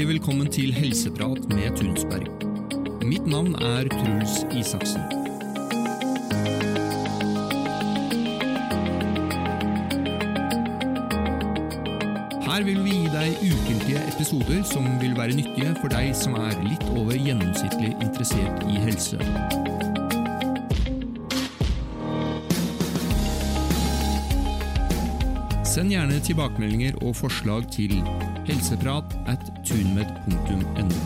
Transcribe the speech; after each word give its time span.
Hjertelig 0.00 0.16
velkommen 0.16 0.48
til 0.48 0.70
Helseprat 0.72 1.42
med 1.52 1.74
Tunsberg. 1.76 2.28
Mitt 3.04 3.26
navn 3.28 3.52
er 3.54 3.84
Truls 3.92 4.38
Isaksen. 4.56 5.02
Her 12.46 12.64
vil 12.64 12.80
vi 12.80 12.94
gi 12.94 13.12
deg 13.12 13.44
ukentlige 13.44 14.00
episoder 14.14 14.64
som 14.72 14.88
vil 15.04 15.12
være 15.20 15.36
nyttige 15.36 15.76
for 15.82 15.92
deg 15.92 16.16
som 16.16 16.38
er 16.46 16.56
litt 16.64 16.88
over 16.96 17.20
gjennomsnittlig 17.20 17.92
interessert 18.00 18.64
i 18.72 18.80
helse. 18.80 19.20
Send 25.68 25.92
gjerne 25.92 26.24
tilbakemeldinger 26.24 26.96
og 27.04 27.12
forslag 27.20 27.68
til 27.76 28.00
helseprat 28.48 29.12
at 29.28 29.49
tunmed.no. 29.70 30.98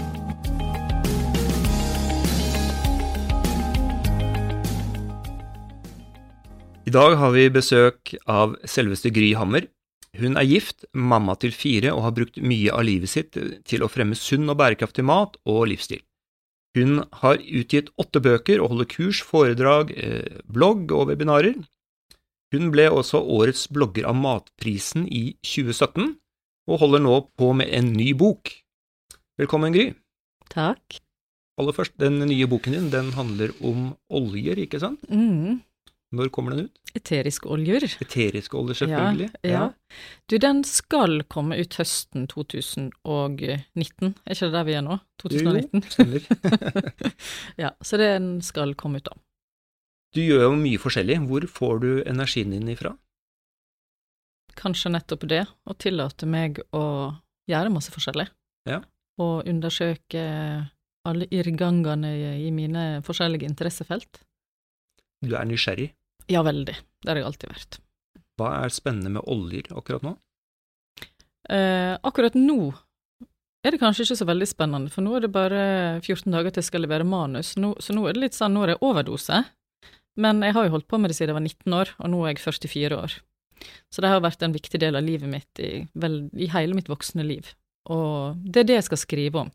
I 6.84 6.92
dag 6.92 7.16
har 7.20 7.34
vi 7.34 7.50
besøk 7.52 8.14
av 8.30 8.56
selveste 8.68 9.12
Gry 9.12 9.34
Hammer. 9.36 9.66
Hun 10.16 10.38
er 10.38 10.48
gift, 10.48 10.86
mamma 10.94 11.34
til 11.42 11.52
fire 11.52 11.92
og 11.92 12.06
har 12.06 12.16
brukt 12.16 12.40
mye 12.40 12.72
av 12.72 12.86
livet 12.86 13.10
sitt 13.10 13.36
til 13.36 13.84
å 13.84 13.90
fremme 13.90 14.16
sunn 14.16 14.48
og 14.48 14.60
bærekraftig 14.62 15.04
mat 15.04 15.36
og 15.44 15.66
livsstil. 15.72 16.00
Hun 16.74 17.04
har 17.20 17.42
utgitt 17.42 17.92
åtte 18.00 18.22
bøker 18.22 18.62
og 18.62 18.72
holder 18.72 18.90
kurs, 18.90 19.20
foredrag, 19.22 19.92
eh, 19.92 20.40
blogg 20.48 20.90
og 20.94 21.10
webinarer. 21.12 21.60
Hun 22.54 22.70
ble 22.72 22.88
også 22.90 23.20
årets 23.20 23.68
blogger 23.68 24.08
av 24.08 24.16
Matprisen 24.18 25.08
i 25.10 25.34
2017, 25.44 26.14
og 26.70 26.80
holder 26.80 27.02
nå 27.04 27.18
på 27.38 27.52
med 27.56 27.70
en 27.74 27.92
ny 27.92 28.12
bok. 28.16 28.52
Velkommen, 29.40 29.74
Gry. 29.74 29.90
Takk. 30.52 31.00
Aller 31.60 31.76
først, 31.76 31.94
den 32.00 32.18
nye 32.26 32.48
boken 32.50 32.74
din 32.74 32.90
den 32.90 33.12
handler 33.14 33.54
om 33.62 33.92
oljer, 34.10 34.58
ikke 34.64 34.80
sant? 34.82 35.04
Mm. 35.10 35.60
Når 36.14 36.30
kommer 36.34 36.54
den 36.54 36.68
ut? 36.68 36.80
Eteriske 36.94 37.48
oljer. 37.50 37.86
Eteriske 38.02 38.56
oljer, 38.58 38.78
selvfølgelig. 38.84 39.28
Ja, 39.42 39.50
ja. 39.50 39.98
Du, 40.30 40.36
den 40.38 40.62
skal 40.66 41.24
komme 41.30 41.58
ut 41.58 41.74
høsten 41.78 42.28
2019, 42.30 44.14
er 44.14 44.36
ikke 44.36 44.46
det 44.46 44.54
der 44.54 44.66
vi 44.68 44.76
er 44.78 44.84
nå? 44.86 44.98
2019? 45.22 45.82
Jo, 45.82 45.94
stemmer. 45.94 46.28
ja, 47.64 47.72
så 47.82 47.98
den 47.98 48.36
skal 48.46 48.76
komme 48.78 49.02
ut 49.02 49.10
da. 49.10 49.18
Du 50.14 50.22
gjør 50.22 50.46
jo 50.46 50.54
mye 50.58 50.78
forskjellig. 50.78 51.18
Hvor 51.26 51.46
får 51.50 51.80
du 51.82 51.90
energien 52.06 52.54
din 52.54 52.70
ifra? 52.70 52.94
Kanskje 54.58 54.92
nettopp 54.94 55.26
det, 55.30 55.44
å 55.66 55.76
tillate 55.78 56.28
meg 56.30 56.60
å 56.76 56.84
gjøre 57.50 57.72
masse 57.74 57.92
forskjellig. 57.94 58.28
Ja. 58.68 58.80
Og 59.20 59.48
undersøke 59.50 60.22
alle 61.04 61.28
irrgangene 61.34 62.14
i 62.40 62.50
mine 62.54 62.84
forskjellige 63.04 63.48
interessefelt. 63.48 64.22
Du 65.24 65.34
er 65.36 65.48
nysgjerrig. 65.48 65.90
Ja, 66.32 66.40
veldig. 66.46 66.76
Det 67.04 67.10
har 67.10 67.20
jeg 67.20 67.28
alltid 67.28 67.52
vært. 67.52 67.80
Hva 68.40 68.54
er 68.64 68.72
spennende 68.74 69.12
med 69.18 69.28
oljer 69.30 69.68
akkurat 69.76 70.04
nå? 70.06 70.14
Eh, 71.52 71.92
akkurat 72.00 72.36
nå 72.38 72.72
er 73.64 73.72
det 73.72 73.80
kanskje 73.80 74.04
ikke 74.04 74.18
så 74.20 74.26
veldig 74.28 74.46
spennende, 74.48 74.92
for 74.92 75.04
nå 75.04 75.14
er 75.16 75.24
det 75.24 75.32
bare 75.32 75.60
14 76.02 76.32
dager 76.32 76.52
til 76.52 76.60
jeg 76.60 76.68
skal 76.68 76.82
levere 76.84 77.06
manus, 77.08 77.54
nå, 77.56 77.72
så 77.80 77.96
nå 77.96 78.04
er 78.04 78.16
det 78.16 78.24
litt 78.26 78.36
sånn, 78.36 78.52
nå 78.52 78.64
er 78.64 78.74
det 78.74 78.82
overdose. 78.84 79.40
Men 80.20 80.44
jeg 80.44 80.54
har 80.54 80.66
jo 80.66 80.74
holdt 80.76 80.88
på 80.90 81.00
med 81.00 81.10
det 81.10 81.16
siden 81.16 81.32
jeg 81.32 81.38
var 81.38 81.46
19 81.46 81.76
år, 81.78 81.92
og 81.96 82.10
nå 82.12 82.20
er 82.22 82.34
jeg 82.34 82.42
44 82.44 82.98
år. 83.00 83.16
Så 83.92 84.02
det 84.02 84.10
har 84.12 84.24
vært 84.24 84.42
en 84.44 84.54
viktig 84.54 84.80
del 84.82 84.98
av 84.98 85.04
livet 85.06 85.30
mitt 85.30 85.62
i, 85.62 85.84
vel, 85.98 86.24
i 86.34 86.48
hele 86.52 86.76
mitt 86.76 86.90
voksne 86.90 87.26
liv. 87.26 87.52
Og 87.92 88.38
det 88.40 88.62
er 88.62 88.68
det 88.68 88.76
jeg 88.78 88.86
skal 88.86 89.00
skrive 89.02 89.42
om. 89.42 89.50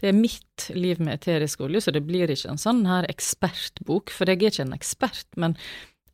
Det 0.00 0.08
er 0.08 0.16
mitt 0.16 0.68
liv 0.72 1.00
med 1.04 1.18
eterisk 1.18 1.66
olje, 1.66 1.84
så 1.84 1.92
det 1.92 2.04
blir 2.06 2.30
ikke 2.32 2.54
en 2.54 2.60
sånn 2.60 2.84
her 2.88 3.08
ekspertbok, 3.12 4.12
for 4.14 4.30
jeg 4.30 4.40
er 4.40 4.54
ikke 4.54 4.64
en 4.64 4.76
ekspert, 4.76 5.28
men 5.40 5.58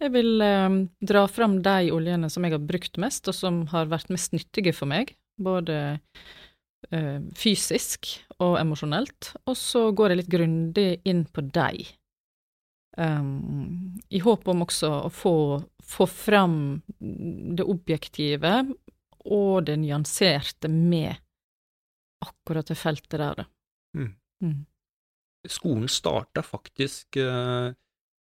jeg 0.01 0.15
vil 0.15 0.41
eh, 0.43 0.79
dra 1.05 1.27
fram 1.29 1.59
de 1.63 1.93
oljene 1.93 2.31
som 2.33 2.47
jeg 2.47 2.57
har 2.57 2.65
brukt 2.65 2.99
mest, 3.03 3.29
og 3.31 3.37
som 3.37 3.63
har 3.71 3.91
vært 3.93 4.11
mest 4.11 4.35
nyttige 4.35 4.75
for 4.75 4.91
meg, 4.91 5.15
både 5.41 5.77
eh, 6.91 7.21
fysisk 7.39 8.17
og 8.41 8.57
emosjonelt, 8.63 9.35
og 9.45 9.59
så 9.61 9.91
går 9.95 10.15
jeg 10.15 10.23
litt 10.23 10.33
grundig 10.33 10.91
inn 11.09 11.27
på 11.29 11.45
de. 11.55 11.85
Um, 12.99 14.01
I 14.11 14.19
håp 14.25 14.49
om 14.51 14.65
også 14.65 14.89
å 15.07 15.11
få, 15.15 15.35
få 15.91 16.07
fram 16.07 16.83
det 17.57 17.67
objektive 17.67 18.53
og 19.27 19.67
det 19.67 19.77
nyanserte 19.83 20.71
med 20.71 21.15
akkurat 22.25 22.69
det 22.71 22.77
feltet 22.79 23.19
der, 23.19 23.43
da. 23.43 23.47
Mm. 23.97 24.13
Mm. 24.45 24.59
Skolen 25.49 25.89
starta 25.89 26.43
faktisk 26.45 27.17
eh, 27.17 27.73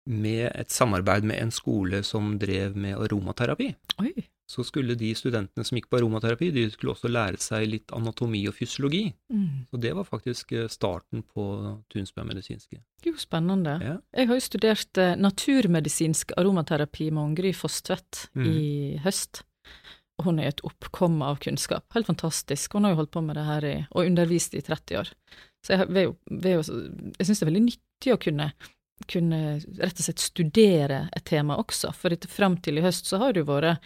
med 0.06 0.46
et 0.52 0.70
samarbeid 0.70 1.24
med 1.24 1.40
en 1.42 1.52
skole 1.52 2.02
som 2.04 2.36
drev 2.38 2.76
med 2.76 2.96
aromaterapi. 3.00 3.70
Oi. 4.04 4.12
Så 4.46 4.62
skulle 4.62 4.94
de 4.94 5.08
studentene 5.18 5.64
som 5.66 5.74
gikk 5.74 5.88
på 5.90 5.98
aromaterapi, 5.98 6.52
de 6.54 6.68
skulle 6.70 6.92
også 6.94 7.10
lære 7.10 7.40
seg 7.42 7.64
litt 7.66 7.90
anatomi 7.96 8.44
og 8.46 8.54
fysiologi. 8.54 9.08
Mm. 9.32 9.64
Så 9.72 9.80
det 9.82 9.90
var 9.98 10.06
faktisk 10.06 10.52
eh, 10.54 10.68
starten 10.70 11.24
på 11.34 11.46
Tunsberg 11.90 12.28
medisinske. 12.28 12.78
Jo, 13.02 13.16
spennende. 13.18 13.74
Ja. 13.82 13.96
Jeg 14.14 14.30
har 14.30 14.38
jo 14.38 14.44
studert 14.46 15.00
eh, 15.02 15.16
naturmedisinsk 15.18 16.36
aromaterapi 16.38 17.08
med 17.10 17.22
Ungry 17.32 17.52
Fosstvedt 17.58 18.28
Mm. 18.36 18.46
i 18.46 19.00
høst. 19.02 19.42
Og 20.20 20.28
hun 20.30 20.38
er 20.40 20.48
et 20.48 20.62
oppkom 20.64 21.18
av 21.26 21.40
kunnskap. 21.42 21.84
Helt 21.92 22.06
fantastisk. 22.08 22.72
Hun 22.72 22.84
har 22.86 22.94
jo 22.94 23.00
holdt 23.02 23.10
på 23.12 23.22
med 23.26 23.36
det 23.36 23.44
her 23.44 23.64
i, 23.68 23.74
og 23.90 24.06
undervist 24.06 24.54
i 24.54 24.62
30 24.64 24.96
år. 25.02 25.10
Så 25.66 25.74
jeg, 25.74 25.88
jo, 25.90 26.14
jeg 26.38 27.26
syns 27.26 27.40
det 27.40 27.42
er 27.42 27.50
veldig 27.50 27.64
nyttig 27.66 28.14
å 28.14 28.18
kunne, 28.22 28.46
kunne 29.10 29.40
rett 29.82 29.98
og 29.98 30.06
slett 30.06 30.22
studere 30.22 31.02
et 31.16 31.26
tema 31.26 31.58
også, 31.60 31.90
for 31.92 32.14
fram 32.30 32.56
til 32.62 32.78
i 32.78 32.84
høst 32.86 33.10
så 33.10 33.18
har 33.20 33.34
det 33.34 33.42
jo 33.42 33.50
vært 33.50 33.82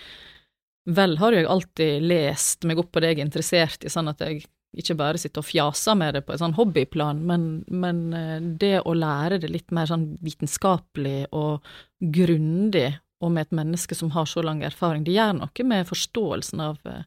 Vel 0.88 1.18
har 1.20 1.36
jeg 1.36 1.48
alltid 1.50 2.06
lest 2.08 2.64
meg 2.68 2.80
opp 2.80 2.92
på 2.94 3.02
det 3.02 3.12
jeg 3.12 3.20
er 3.20 3.26
interessert 3.26 3.84
i, 3.84 3.92
sånn 3.92 4.08
at 4.12 4.22
jeg 4.24 4.46
ikke 4.80 4.96
bare 4.98 5.18
sitter 5.18 5.42
og 5.42 5.48
fjaser 5.48 5.96
med 5.98 6.14
det 6.14 6.22
på 6.26 6.34
et 6.34 6.40
sånn 6.42 6.54
hobbyplan, 6.54 7.22
men, 7.26 7.46
men 7.66 8.02
eh, 8.14 8.36
det 8.40 8.76
å 8.86 8.94
lære 8.94 9.40
det 9.42 9.50
litt 9.50 9.74
mer 9.74 9.90
sånn 9.90 10.12
vitenskapelig 10.22 11.30
og 11.36 11.66
grundig, 11.98 12.92
og 13.20 13.34
med 13.34 13.48
et 13.48 13.56
menneske 13.58 13.98
som 13.98 14.12
har 14.14 14.28
så 14.30 14.44
lang 14.46 14.62
erfaring, 14.64 15.02
det 15.04 15.16
gjør 15.18 15.34
noe 15.42 15.66
med 15.68 15.88
forståelsen 15.90 16.62
av, 16.64 16.78
eh, 16.88 17.02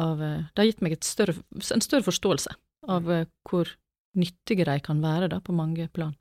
av 0.00 0.22
eh, 0.22 0.44
Det 0.54 0.62
har 0.62 0.70
gitt 0.70 0.84
meg 0.86 0.96
større, 1.04 1.36
en 1.58 1.84
større 1.84 2.06
forståelse 2.06 2.54
av 2.94 3.10
hvor 3.48 3.74
nyttige 4.14 4.66
de 4.68 4.78
kan 4.84 5.02
være 5.02 5.32
da, 5.32 5.40
på 5.42 5.56
mange 5.56 5.88
plan. 5.92 6.14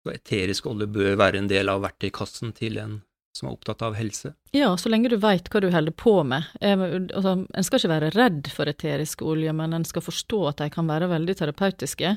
Så 0.00 0.14
eterisk 0.14 0.66
olje 0.70 0.88
bør 0.88 1.18
være 1.20 1.42
en 1.42 1.50
del 1.50 1.68
av 1.68 1.82
verktøykassen 1.84 2.54
til 2.56 2.78
en 2.80 3.00
som 3.40 3.48
er 3.48 3.56
opptatt 3.56 3.82
av 3.86 3.96
helse. 3.98 4.34
Ja, 4.56 4.70
så 4.78 4.92
lenge 4.92 5.10
du 5.12 5.16
veit 5.20 5.48
hva 5.50 5.62
du 5.64 5.70
holder 5.72 5.96
på 5.96 6.14
med. 6.26 6.48
Eh, 6.60 6.76
altså, 6.76 7.38
en 7.48 7.66
skal 7.66 7.80
ikke 7.80 7.94
være 7.94 8.12
redd 8.16 8.52
for 8.52 8.70
eteriske 8.70 9.26
oljer, 9.26 9.56
men 9.56 9.76
en 9.76 9.88
skal 9.88 10.04
forstå 10.04 10.42
at 10.52 10.62
de 10.62 10.70
kan 10.74 10.90
være 10.90 11.10
veldig 11.10 11.38
terapeutiske. 11.40 12.14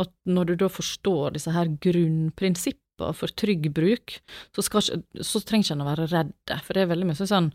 Og 0.00 0.10
når 0.26 0.50
du 0.50 0.56
da 0.64 0.70
forstår 0.72 1.36
disse 1.36 1.52
her 1.54 1.70
grunnprinsippene 1.84 3.14
for 3.14 3.30
trygg 3.34 3.70
bruk, 3.74 4.18
så, 4.54 4.62
skal 4.62 4.84
så 4.86 5.40
trenger 5.42 5.66
ikke 5.66 5.78
en 5.78 5.86
å 5.86 5.88
være 5.88 6.10
redd, 6.12 6.54
for 6.62 6.76
det 6.76 6.84
er 6.84 6.92
veldig 6.92 7.08
mye 7.10 7.26
sånn 7.26 7.50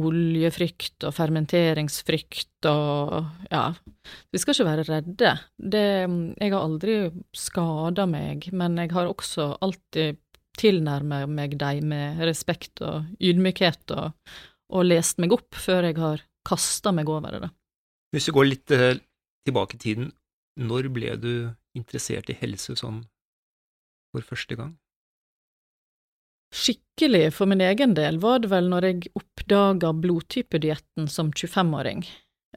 oljefrykt 0.00 1.04
og 1.04 1.12
fermenteringsfrykt 1.12 2.68
og 2.70 3.50
ja, 3.50 3.66
vi 4.32 4.40
skal 4.40 4.56
ikke 4.56 4.68
være 4.70 4.86
redde. 4.88 5.32
Det, 5.60 5.84
jeg 6.40 6.54
har 6.54 6.60
aldri 6.62 6.96
skada 7.36 8.06
meg, 8.08 8.48
men 8.56 8.78
jeg 8.80 8.94
har 8.96 9.10
også 9.10 9.52
alltid 9.64 10.18
tilnærmet 10.58 11.30
meg 11.30 11.56
dem 11.60 11.90
med 11.92 12.22
respekt 12.26 12.82
og 12.84 13.08
ydmykhet 13.20 13.94
og, 13.96 14.12
og 14.74 14.86
lest 14.86 15.20
meg 15.22 15.34
opp 15.34 15.56
før 15.58 15.88
jeg 15.90 15.98
har 16.00 16.22
kasta 16.46 16.92
meg 16.94 17.10
over 17.10 17.40
det. 17.46 17.50
Hvis 18.14 18.28
vi 18.30 18.36
går 18.36 18.48
litt 18.50 18.74
eh, 18.74 19.00
tilbake 19.46 19.78
i 19.78 19.82
tiden, 19.82 20.12
når 20.60 20.88
ble 20.94 21.16
du 21.18 21.32
interessert 21.74 22.30
i 22.30 22.38
helse 22.38 22.76
sånn 22.78 23.02
for 24.14 24.26
første 24.26 24.58
gang? 24.58 24.74
Skikkelig 26.54 27.32
for 27.34 27.50
min 27.50 27.64
egen 27.64 27.96
del 27.98 28.20
var 28.22 28.44
det 28.44 28.52
vel 28.52 28.68
når 28.70 28.86
jeg 28.86 29.10
oppdaga 29.18 29.90
blodtypedietten 29.98 31.08
som 31.10 31.32
25-åring. 31.34 32.04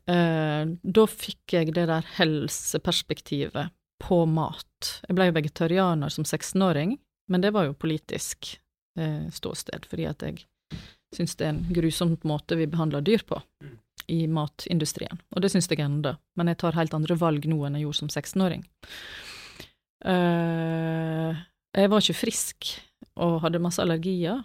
Eh, 0.06 0.70
da 0.70 1.08
fikk 1.10 1.56
jeg 1.58 1.74
det 1.74 1.88
der 1.90 2.06
helseperspektivet 2.20 3.74
på 4.04 4.22
mat. 4.30 4.92
Jeg 5.08 5.18
ble 5.18 5.32
jo 5.32 5.38
vegetarianer 5.40 6.14
som 6.14 6.28
16-åring, 6.28 6.94
men 7.28 7.44
det 7.44 7.54
var 7.56 7.68
jo 7.68 7.78
politisk 7.78 8.54
eh, 9.00 9.28
ståsted, 9.34 9.88
fordi 9.90 10.08
at 10.10 10.24
jeg 10.26 10.46
syns 11.16 11.38
det 11.40 11.48
er 11.48 11.54
en 11.54 11.66
grusom 11.76 12.18
måte 12.28 12.58
vi 12.60 12.68
behandler 12.70 13.06
dyr 13.06 13.24
på 13.28 13.40
i 14.12 14.24
matindustrien, 14.32 15.20
og 15.36 15.44
det 15.44 15.52
syns 15.52 15.68
jeg 15.72 15.84
ennå, 15.84 16.16
men 16.40 16.52
jeg 16.52 16.60
tar 16.64 16.78
helt 16.78 16.96
andre 16.96 17.18
valg 17.20 17.48
nå 17.50 17.58
enn 17.68 17.76
jeg 17.76 17.88
gjorde 17.88 18.00
som 18.00 18.12
16-åring. 18.12 18.64
Uh, 20.08 21.34
jeg 21.76 21.92
var 21.92 22.04
ikke 22.04 22.22
frisk 22.22 22.70
og 23.20 23.42
hadde 23.44 23.62
masse 23.64 23.82
allergier, 23.84 24.44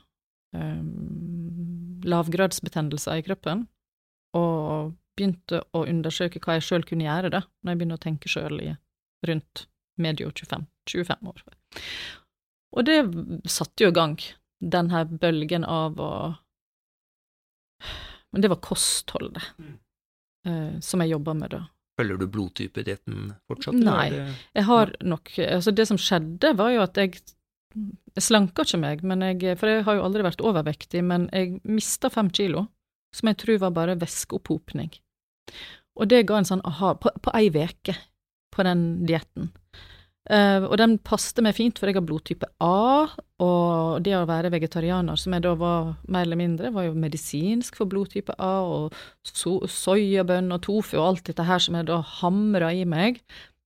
um, 0.56 2.00
lavgradsbetennelser 2.02 3.20
i 3.20 3.26
kroppen, 3.26 3.66
og 4.34 4.96
begynte 5.16 5.60
å 5.76 5.84
undersøke 5.84 6.40
hva 6.42 6.56
jeg 6.56 6.66
sjøl 6.66 6.86
kunne 6.88 7.06
gjøre, 7.06 7.30
da, 7.34 7.42
når 7.62 7.74
jeg 7.74 7.80
begynte 7.80 8.00
å 8.00 8.02
tenke 8.06 8.32
sjøl 8.32 8.58
rundt 9.28 9.66
medio 10.00 10.32
25, 10.32 10.66
25 10.88 11.30
år. 11.30 11.44
Og 12.72 12.84
det 12.88 12.98
satte 13.50 13.84
jo 13.84 13.90
i 13.92 13.96
gang 13.96 14.16
den 14.62 14.90
her 14.90 15.04
bølgen 15.04 15.64
av 15.68 15.98
å 16.00 16.12
Men 18.32 18.40
det 18.42 18.48
var 18.48 18.60
kostholdet 18.64 19.42
Mm. 19.58 19.78
eh, 20.46 20.80
som 20.80 21.00
jeg 21.00 21.10
jobba 21.10 21.34
med 21.34 21.50
da. 21.50 21.66
Følger 22.00 22.18
du 22.18 22.26
blodtypedietten 22.26 23.34
fortsatt? 23.50 23.74
Nei. 23.74 24.06
eller 24.06 24.24
det- 24.26 24.36
Jeg 24.54 24.64
har 24.64 24.92
nok 25.02 25.30
Altså, 25.38 25.74
det 25.74 25.86
som 25.88 25.96
skjedde, 25.98 26.56
var 26.56 26.70
jo 26.70 26.80
at 26.82 26.94
jeg 26.96 27.20
Jeg 28.14 28.22
slanka 28.22 28.62
ikke 28.64 28.78
meg, 28.80 29.02
men 29.02 29.20
jeg, 29.22 29.56
for 29.58 29.66
jeg 29.66 29.84
har 29.84 29.94
jo 29.96 30.02
aldri 30.02 30.22
vært 30.22 30.42
overvektig, 30.44 31.02
men 31.02 31.30
jeg 31.32 31.62
mista 31.64 32.10
fem 32.10 32.28
kilo, 32.28 32.68
som 33.14 33.28
jeg 33.28 33.38
tror 33.38 33.58
var 33.58 33.70
bare 33.70 33.96
væskeopphopning. 33.98 34.90
Og 35.96 36.06
det 36.08 36.26
ga 36.26 36.36
en 36.36 36.44
sånn 36.44 36.60
aha 36.66 36.92
på, 36.94 37.08
på 37.22 37.30
ei 37.34 37.48
veke 37.48 37.96
på 38.52 38.62
den 38.62 39.06
dietten. 39.06 39.52
Eh, 40.30 40.62
og 40.62 40.76
den 40.78 41.00
passte 41.02 41.42
meg 41.42 41.56
fint, 41.56 41.80
for 41.80 41.90
jeg 41.90 41.98
har 41.98 42.04
blodtype 42.06 42.46
A, 42.62 43.08
og 43.42 44.02
det 44.06 44.14
å 44.14 44.26
være 44.28 44.52
vegetarianer, 44.54 45.18
som 45.18 45.34
jeg 45.34 45.42
da 45.42 45.56
var 45.58 45.96
mer 46.06 46.28
eller 46.28 46.38
mindre, 46.38 46.70
var 46.74 46.86
jo 46.86 46.98
medisinsk 46.98 47.80
for 47.80 47.90
blodtype 47.90 48.36
A, 48.38 48.52
og 48.62 48.94
so 49.26 49.58
soyabønn 49.66 50.54
og 50.54 50.62
tofu 50.68 50.94
og 51.00 51.08
alt 51.08 51.32
dette 51.32 51.48
her 51.48 51.62
som 51.62 51.78
jeg 51.78 51.90
da 51.90 51.98
hamra 52.20 52.70
i 52.70 52.86
meg, 52.86 53.18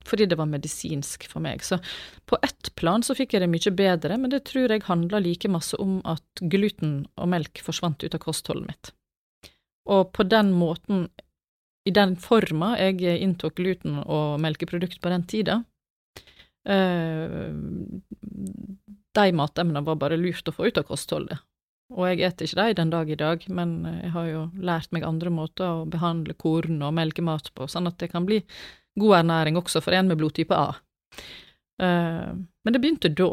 fordi 0.07 0.29
det 0.31 0.39
var 0.39 0.49
medisinsk 0.49 1.27
for 1.29 1.45
meg. 1.45 1.65
Så 1.67 1.77
på 2.31 2.39
ett 2.47 2.73
plan 2.79 3.05
så 3.05 3.17
fikk 3.19 3.35
jeg 3.35 3.45
det 3.45 3.53
mye 3.53 3.77
bedre, 3.77 4.17
men 4.17 4.33
det 4.33 4.47
tror 4.49 4.73
jeg 4.73 4.87
handla 4.89 5.21
like 5.21 5.51
masse 5.53 5.77
om 5.83 5.99
at 6.09 6.47
gluten 6.47 7.03
og 7.19 7.33
melk 7.35 7.61
forsvant 7.67 8.07
ut 8.07 8.17
av 8.17 8.23
kostholdet 8.23 8.71
mitt. 8.71 8.93
Og 9.93 10.09
på 10.17 10.25
den 10.27 10.55
måten, 10.57 11.09
i 11.87 11.93
den 11.95 12.17
forma 12.19 12.75
jeg 12.81 13.03
inntok 13.23 13.59
gluten 13.61 14.01
og 14.03 14.41
melkeprodukt 14.43 15.03
på 15.03 15.13
den 15.13 15.27
tida, 15.29 15.61
de 19.17 19.27
matemnene 19.39 19.85
var 19.87 20.01
bare 20.01 20.19
lurt 20.19 20.49
å 20.51 20.55
få 20.55 20.67
ut 20.67 20.81
av 20.81 20.89
kostholdet. 20.89 21.39
Og 21.95 22.09
jeg 22.09 22.25
eter 22.27 22.49
ikke 22.49 22.59
de 22.59 22.79
den 22.81 22.91
dag 22.91 23.11
i 23.11 23.19
dag, 23.19 23.45
men 23.47 23.77
jeg 24.03 24.11
har 24.17 24.27
jo 24.27 24.41
lært 24.59 24.91
meg 24.95 25.07
andre 25.07 25.31
måter 25.31 25.67
å 25.69 25.85
behandle 25.91 26.35
korn 26.35 26.81
og 26.83 26.97
melkemat 26.99 27.53
på, 27.55 27.69
sånn 27.71 27.87
at 27.87 28.01
det 28.03 28.11
kan 28.11 28.27
bli 28.27 28.41
god 28.99 29.21
ernæring 29.21 29.61
også 29.61 29.83
for 29.85 29.95
en 29.95 30.11
med 30.11 30.19
blodtype 30.19 30.57
A. 30.57 30.73
Eh, 31.83 32.33
men 32.35 32.75
det 32.75 32.83
begynte 32.83 33.13
da, 33.15 33.31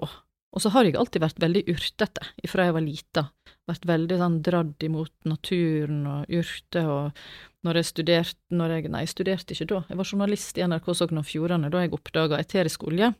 og 0.53 0.62
så 0.62 0.69
har 0.75 0.85
jeg 0.85 1.00
alltid 1.00 1.24
vært 1.24 1.41
veldig 1.41 1.63
urtete 1.74 2.27
ifra 2.45 2.68
jeg 2.68 2.75
var 2.75 2.85
lita. 2.85 3.25
Vært 3.69 3.88
veldig 3.89 4.19
sånn 4.19 4.38
dradd 4.45 4.85
imot 4.85 5.13
naturen 5.25 6.03
og 6.12 6.38
urter, 6.41 6.91
og 6.91 7.25
når 7.63 7.80
jeg 7.80 7.89
studerte 7.89 8.57
når 8.57 8.75
jeg, 8.75 8.92
Nei, 8.94 9.04
jeg 9.06 9.13
studerte 9.13 9.56
ikke 9.56 9.69
da, 9.71 9.83
jeg 9.89 10.00
var 10.00 10.10
journalist 10.10 10.57
i 10.60 10.65
NRK 10.68 10.89
Sogn 11.00 11.21
og 11.21 11.27
Fjordane 11.27 11.71
da 11.74 11.83
jeg 11.83 11.94
oppdaga 11.95 12.39
eterisk 12.42 12.86
olje. 12.89 13.13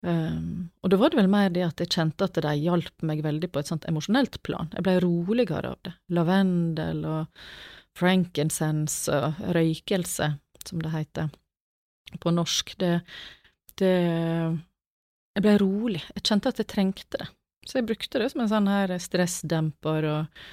Um, 0.00 0.70
og 0.80 0.92
da 0.92 0.96
var 0.96 1.12
det 1.12 1.18
vel 1.18 1.28
mer 1.28 1.50
det 1.52 1.64
at 1.66 1.82
jeg 1.82 1.92
kjente 1.92 2.24
at 2.24 2.38
de 2.40 2.52
hjalp 2.62 3.04
meg 3.04 3.20
veldig 3.24 3.50
på 3.52 3.60
et 3.60 3.68
sånt 3.68 3.84
emosjonelt 3.88 4.38
plan. 4.46 4.70
Jeg 4.72 4.86
ble 4.86 4.96
roligere 5.04 5.74
av 5.74 5.82
det. 5.84 5.92
Lavendel 6.16 7.02
og 7.08 7.44
frankincense 7.98 9.12
og 9.12 9.42
røykelse, 9.56 10.30
som 10.64 10.80
det 10.84 10.94
heter 10.94 11.28
på 12.20 12.32
norsk. 12.32 12.72
Det, 12.80 12.94
det 13.80 13.94
Jeg 15.36 15.44
ble 15.44 15.58
rolig. 15.60 16.02
Jeg 16.16 16.24
kjente 16.26 16.52
at 16.52 16.58
jeg 16.62 16.70
trengte 16.72 17.20
det. 17.20 17.28
Så 17.68 17.78
jeg 17.78 17.90
brukte 17.90 18.18
det 18.22 18.30
som 18.32 18.40
en 18.42 18.50
sånn 18.50 18.70
her 18.72 18.96
stressdemper 18.98 20.08
og 20.08 20.44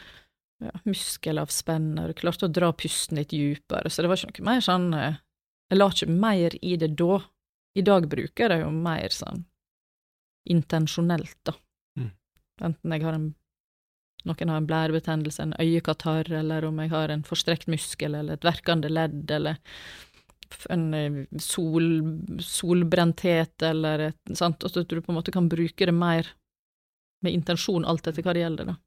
ja, 0.63 0.74
muskelavspenner, 0.83 2.13
klarte 2.18 2.48
å 2.48 2.54
dra 2.54 2.71
pusten 2.74 3.19
litt 3.19 3.33
dypere, 3.33 3.89
så 3.89 4.04
det 4.04 4.12
var 4.12 4.21
ikke 4.21 4.44
noe 4.44 4.50
mer 4.51 4.63
sånn 4.65 4.88
eh, 4.98 5.19
Jeg 5.68 5.77
la 5.77 5.89
ikke 5.92 6.07
mer 6.07 6.54
i 6.63 6.77
det 6.80 6.94
da. 6.95 7.19
I 7.77 7.83
dag 7.86 8.07
bruker 8.09 8.44
jeg 8.45 8.50
det 8.54 8.62
jo 8.63 8.69
mer 8.74 9.13
sånn 9.13 9.44
intensjonelt, 10.48 11.38
da. 11.45 11.54
Mm. 12.00 12.12
Enten 12.69 12.95
jeg 12.95 13.04
har 13.04 13.18
en 13.18 13.27
noen 14.27 14.50
har 14.51 14.59
en 14.59 14.68
blærebetennelse, 14.68 15.44
en 15.44 15.56
øyekatarr, 15.62 16.31
eller 16.42 16.65
om 16.68 16.80
jeg 16.81 16.92
har 16.92 17.13
en 17.13 17.24
forstrekt 17.24 17.69
muskel 17.71 18.15
eller 18.18 18.36
et 18.36 18.48
verkende 18.48 18.89
ledd, 18.92 19.30
eller 19.31 19.59
en 20.74 20.88
eh, 20.95 21.21
sol, 21.44 21.88
solbrenthet, 22.44 23.56
eller 23.63 24.09
et 24.09 24.36
sant, 24.39 24.63
og 24.63 24.81
at 24.81 24.89
du 24.89 25.00
på 25.00 25.13
en 25.13 25.19
måte 25.19 25.36
kan 25.36 25.48
bruke 25.51 25.88
det 25.88 25.95
mer 25.95 26.33
med 27.24 27.36
intensjon, 27.36 27.86
alt 27.88 28.07
etter 28.07 28.25
hva 28.25 28.36
det 28.36 28.44
gjelder, 28.44 28.74
da. 28.74 28.77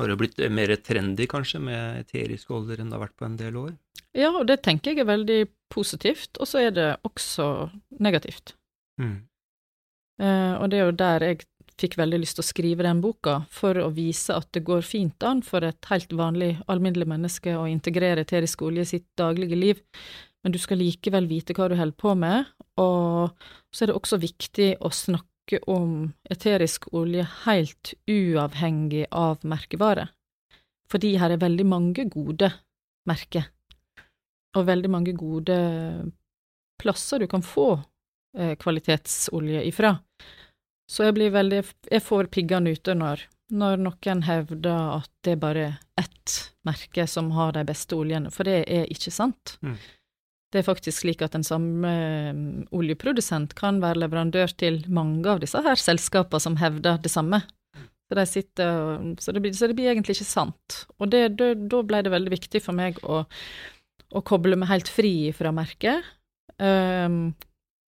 Nå 0.00 0.06
har 0.06 0.14
det 0.14 0.16
blitt 0.16 0.38
mer 0.48 0.70
trendy, 0.80 1.26
kanskje, 1.28 1.58
med 1.60 2.06
eteriske 2.06 2.54
oljer 2.56 2.80
enn 2.80 2.88
det 2.88 2.96
har 2.96 3.02
vært 3.02 3.18
på 3.20 3.26
en 3.26 3.34
del 3.36 3.58
år? 3.60 3.74
Ja, 4.16 4.30
og 4.32 4.46
det 4.48 4.62
tenker 4.64 4.94
jeg 4.94 5.02
er 5.02 5.10
veldig 5.10 5.40
positivt, 5.68 6.40
og 6.40 6.48
så 6.48 6.62
er 6.62 6.72
det 6.72 6.86
også 7.04 7.68
negativt. 8.00 8.54
Mm. 8.96 9.18
Eh, 10.24 10.54
og 10.56 10.72
det 10.72 10.78
er 10.80 10.88
jo 10.88 10.96
der 11.02 11.26
jeg 11.26 11.42
fikk 11.80 11.98
veldig 12.00 12.22
lyst 12.22 12.38
til 12.38 12.46
å 12.46 12.48
skrive 12.48 12.88
den 12.88 13.04
boka, 13.04 13.42
for 13.52 13.76
å 13.76 13.90
vise 13.92 14.40
at 14.40 14.48
det 14.56 14.64
går 14.64 14.80
fint 14.88 15.20
an 15.28 15.44
for 15.44 15.68
et 15.68 15.92
helt 15.92 16.16
vanlig, 16.16 16.54
alminnelig 16.72 17.08
menneske 17.12 17.52
å 17.60 17.68
integrere 17.68 18.24
eterisk 18.24 18.64
olje 18.64 18.88
i 18.88 18.92
sitt 18.94 19.08
daglige 19.20 19.60
liv, 19.60 19.84
men 20.40 20.56
du 20.56 20.60
skal 20.60 20.80
likevel 20.80 21.28
vite 21.28 21.52
hva 21.52 21.68
du 21.68 21.76
holder 21.76 22.00
på 22.00 22.16
med, 22.16 22.48
og 22.80 23.36
så 23.68 23.84
er 23.84 23.92
det 23.92 24.00
også 24.00 24.24
viktig 24.24 24.70
å 24.80 24.88
snakke 24.96 25.28
om 25.66 26.12
eterisk 26.30 26.88
olje 26.96 27.26
helt 27.44 27.94
uavhengig 28.10 29.06
av 29.10 29.44
merkevare, 29.46 30.08
fordi 30.90 31.16
her 31.20 31.34
er 31.34 31.42
veldig 31.42 31.66
mange 31.66 32.06
gode 32.10 32.52
merker, 33.08 33.48
og 34.56 34.66
veldig 34.66 34.90
mange 34.90 35.14
gode 35.18 35.58
plasser 36.80 37.22
du 37.22 37.28
kan 37.30 37.42
få 37.44 37.72
eh, 38.38 38.56
kvalitetsolje 38.58 39.64
ifra. 39.68 39.96
Så 40.90 41.06
jeg 41.06 41.14
blir 41.14 41.30
veldig 41.30 41.60
Jeg 41.90 42.02
får 42.02 42.30
piggene 42.34 42.72
ute 42.74 42.96
når, 42.98 43.22
når 43.54 43.76
noen 43.78 44.24
hevder 44.26 44.96
at 44.96 45.10
det 45.22 45.36
er 45.36 45.44
bare 45.44 45.66
ett 46.00 46.36
merke 46.66 47.06
som 47.06 47.30
har 47.36 47.54
de 47.54 47.62
beste 47.68 47.94
oljene, 47.96 48.32
for 48.34 48.48
det 48.48 48.64
er 48.66 48.90
ikke 48.90 49.12
sant. 49.14 49.58
Mm. 49.62 49.76
Det 50.50 50.60
er 50.60 50.66
faktisk 50.66 51.04
slik 51.04 51.20
at 51.22 51.36
den 51.36 51.46
samme 51.46 51.90
um, 52.34 52.44
oljeprodusent 52.74 53.54
kan 53.58 53.78
være 53.82 54.02
leverandør 54.02 54.50
til 54.58 54.80
mange 54.90 55.22
av 55.30 55.42
disse 55.42 55.60
her 55.62 55.78
selskapene 55.78 56.42
som 56.42 56.58
hevder 56.58 56.98
det 57.02 57.12
samme. 57.12 57.42
Så, 58.10 58.16
de 58.18 58.24
sitter, 58.26 58.80
så, 59.22 59.30
det, 59.30 59.42
blir, 59.44 59.52
så 59.54 59.68
det 59.70 59.76
blir 59.78 59.92
egentlig 59.92 60.16
ikke 60.16 60.26
sant. 60.26 60.80
Og 60.98 61.12
det, 61.12 61.28
da, 61.38 61.52
da 61.54 61.84
ble 61.86 62.00
det 62.02 62.10
veldig 62.10 62.32
viktig 62.32 62.62
for 62.64 62.74
meg 62.74 62.98
å, 63.06 63.22
å 64.10 64.24
koble 64.26 64.58
meg 64.58 64.72
helt 64.72 64.90
fri 64.90 65.30
fra 65.36 65.54
merket. 65.54 66.02
Um, 66.58 67.30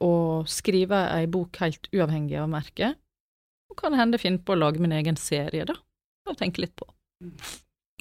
og 0.02 0.50
skrive 0.50 0.98
ei 1.14 1.26
bok 1.30 1.58
helt 1.62 1.88
uavhengig 1.94 2.38
av 2.40 2.50
merket, 2.50 2.98
og 3.70 3.78
kan 3.78 3.94
hende 3.96 4.20
finne 4.20 4.42
på 4.42 4.54
å 4.54 4.58
lage 4.58 4.82
min 4.82 4.94
egen 4.96 5.18
serie, 5.20 5.66
da, 5.68 5.76
og 6.28 6.38
tenke 6.40 6.64
litt 6.64 6.74
på. 6.78 6.88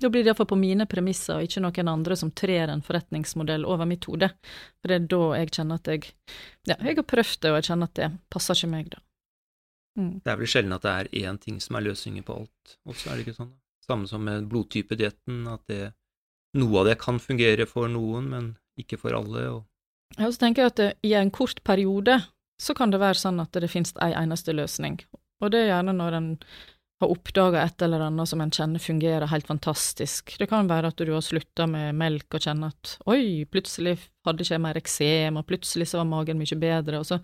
Da 0.01 0.10
blir 0.10 0.24
det 0.24 0.31
iallfall 0.31 0.50
på 0.50 0.58
mine 0.58 0.88
premisser, 0.89 1.38
og 1.38 1.46
ikke 1.46 1.62
noen 1.62 1.91
andre 1.91 2.17
som 2.17 2.31
trer 2.34 2.72
en 2.74 2.81
forretningsmodell 2.86 3.67
over 3.70 3.86
mitt 3.89 4.08
hode, 4.10 4.31
for 4.81 4.89
det 4.89 4.98
er 4.98 5.08
da 5.13 5.22
jeg 5.38 5.53
kjenner 5.58 5.81
at 5.81 5.91
jeg 5.91 6.12
Ja, 6.70 6.75
jeg 6.77 6.98
har 6.98 7.08
prøvd 7.08 7.39
det, 7.41 7.51
og 7.51 7.58
jeg 7.60 7.67
kjenner 7.70 7.89
at 7.89 7.98
det 8.00 8.10
passer 8.34 8.58
ikke 8.58 8.72
meg, 8.74 8.91
da. 8.96 9.01
Mm. 10.00 10.13
Det 10.24 10.31
er 10.31 10.39
vel 10.39 10.50
sjelden 10.50 10.75
at 10.77 10.86
det 10.86 10.91
er 10.91 11.10
én 11.27 11.39
ting 11.41 11.60
som 11.62 11.77
er 11.77 11.86
løsningen 11.89 12.25
på 12.25 12.38
alt, 12.41 12.75
også 12.88 13.10
er 13.12 13.17
det 13.17 13.25
ikke 13.27 13.39
sånn? 13.41 13.53
Samme 13.86 14.08
som 14.08 14.24
med 14.24 14.48
blodtypedietten, 14.50 15.41
at 15.51 15.65
det, 15.70 15.81
noe 16.58 16.81
av 16.81 16.91
det 16.91 17.00
kan 17.01 17.20
fungere 17.20 17.67
for 17.70 17.91
noen, 17.91 18.29
men 18.31 18.51
ikke 18.79 19.00
for 19.01 19.17
alle. 19.17 19.48
og 19.50 20.20
Ja, 20.20 20.29
så 20.29 20.38
tenker 20.46 20.63
jeg 20.63 20.74
at 20.74 20.79
det, 20.81 20.91
i 21.05 21.15
en 21.17 21.34
kort 21.34 21.63
periode 21.67 22.22
så 22.62 22.77
kan 22.77 22.93
det 22.93 23.01
være 23.01 23.17
sånn 23.17 23.41
at 23.41 23.58
det 23.58 23.72
finnes 23.74 23.93
ei 24.01 24.13
eneste 24.13 24.53
løsning, 24.53 25.01
og 25.41 25.53
det 25.53 25.65
er 25.65 25.74
gjerne 25.74 25.98
når 25.98 26.17
en 26.17 26.29
har 27.01 27.12
oppdaga 27.12 27.63
et 27.65 27.81
eller 27.81 28.03
annet 28.05 28.29
som 28.29 28.41
en 28.43 28.51
kjenner 28.53 28.81
fungerer 28.81 29.29
helt 29.31 29.48
fantastisk. 29.50 30.36
Det 30.38 30.48
kan 30.50 30.70
være 30.70 30.91
at 30.91 31.01
du 31.01 31.10
har 31.10 31.24
slutta 31.25 31.65
med 31.70 31.98
melk 31.98 32.38
og 32.38 32.46
kjenner 32.46 32.75
at 32.75 32.96
oi, 33.10 33.43
plutselig 33.50 33.98
hadde 34.27 34.46
ikke 34.46 34.55
jeg 34.55 34.63
mer 34.63 34.79
eksem, 34.79 35.39
og 35.41 35.48
plutselig 35.50 35.89
så 35.89 36.01
var 36.01 36.10
magen 36.12 36.38
mye 36.41 36.60
bedre, 36.62 37.01
og 37.01 37.08
så, 37.10 37.17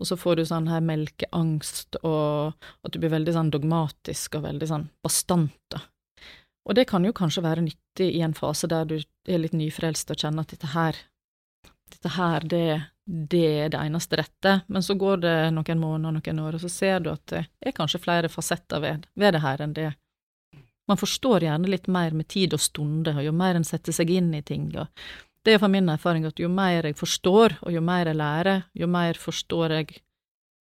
og 0.00 0.08
så 0.08 0.16
får 0.16 0.40
du 0.40 0.44
sånn 0.48 0.70
her 0.72 0.80
melkeangst, 0.84 2.00
og 2.00 2.56
at 2.56 2.94
du 2.94 3.00
blir 3.02 3.12
veldig 3.12 3.36
sånn 3.36 3.52
dogmatisk 3.52 4.40
og 4.40 4.46
veldig 4.48 4.70
sånn 4.72 4.88
bastant, 5.04 5.56
da. 5.72 5.84
Og 6.68 6.76
det 6.76 6.86
kan 6.90 7.04
jo 7.04 7.12
kanskje 7.16 7.44
være 7.44 7.64
nyttig 7.64 8.10
i 8.14 8.20
en 8.24 8.36
fase 8.36 8.68
der 8.70 8.88
du 8.88 8.98
er 9.00 9.40
litt 9.40 9.56
nyfrelst 9.56 10.12
og 10.12 10.20
kjenner 10.20 10.44
at 10.44 10.52
dette 10.54 10.72
her 10.74 10.98
dette 11.92 12.12
her, 12.14 12.44
det, 12.46 12.66
det 13.04 13.46
er 13.64 13.72
det 13.72 13.80
eneste 13.80 14.18
rette, 14.20 14.60
men 14.68 14.84
så 14.84 14.96
går 14.98 15.22
det 15.24 15.34
noen 15.54 15.80
måneder, 15.82 16.16
noen 16.18 16.44
år, 16.44 16.58
og 16.58 16.64
så 16.64 16.70
ser 16.72 17.00
du 17.04 17.10
at 17.12 17.24
det 17.32 17.44
er 17.66 17.76
kanskje 17.76 18.02
flere 18.02 18.30
fasetter 18.32 18.82
ved, 18.82 19.08
ved 19.14 19.36
det 19.36 19.42
her 19.44 19.64
enn 19.64 19.74
det. 19.76 19.90
Man 20.90 20.98
forstår 20.98 21.46
gjerne 21.46 21.70
litt 21.70 21.86
mer 21.86 22.14
med 22.16 22.28
tid 22.32 22.54
og 22.56 22.62
stunde, 22.62 23.14
og 23.14 23.26
jo 23.26 23.34
mer 23.36 23.58
en 23.58 23.66
setter 23.66 23.94
seg 23.94 24.10
inn 24.10 24.32
i 24.34 24.42
ting, 24.42 24.70
og 24.74 24.90
det 25.46 25.54
er 25.54 25.60
fra 25.62 25.70
min 25.72 25.88
erfaring 25.88 26.26
at 26.28 26.40
jo 26.40 26.50
mer 26.52 26.84
jeg 26.84 26.98
forstår, 26.98 27.60
og 27.64 27.72
jo 27.72 27.82
mer 27.84 28.10
jeg 28.10 28.18
lærer, 28.18 28.66
jo 28.76 28.88
mer 28.90 29.18
forstår 29.18 29.76
jeg 29.78 30.00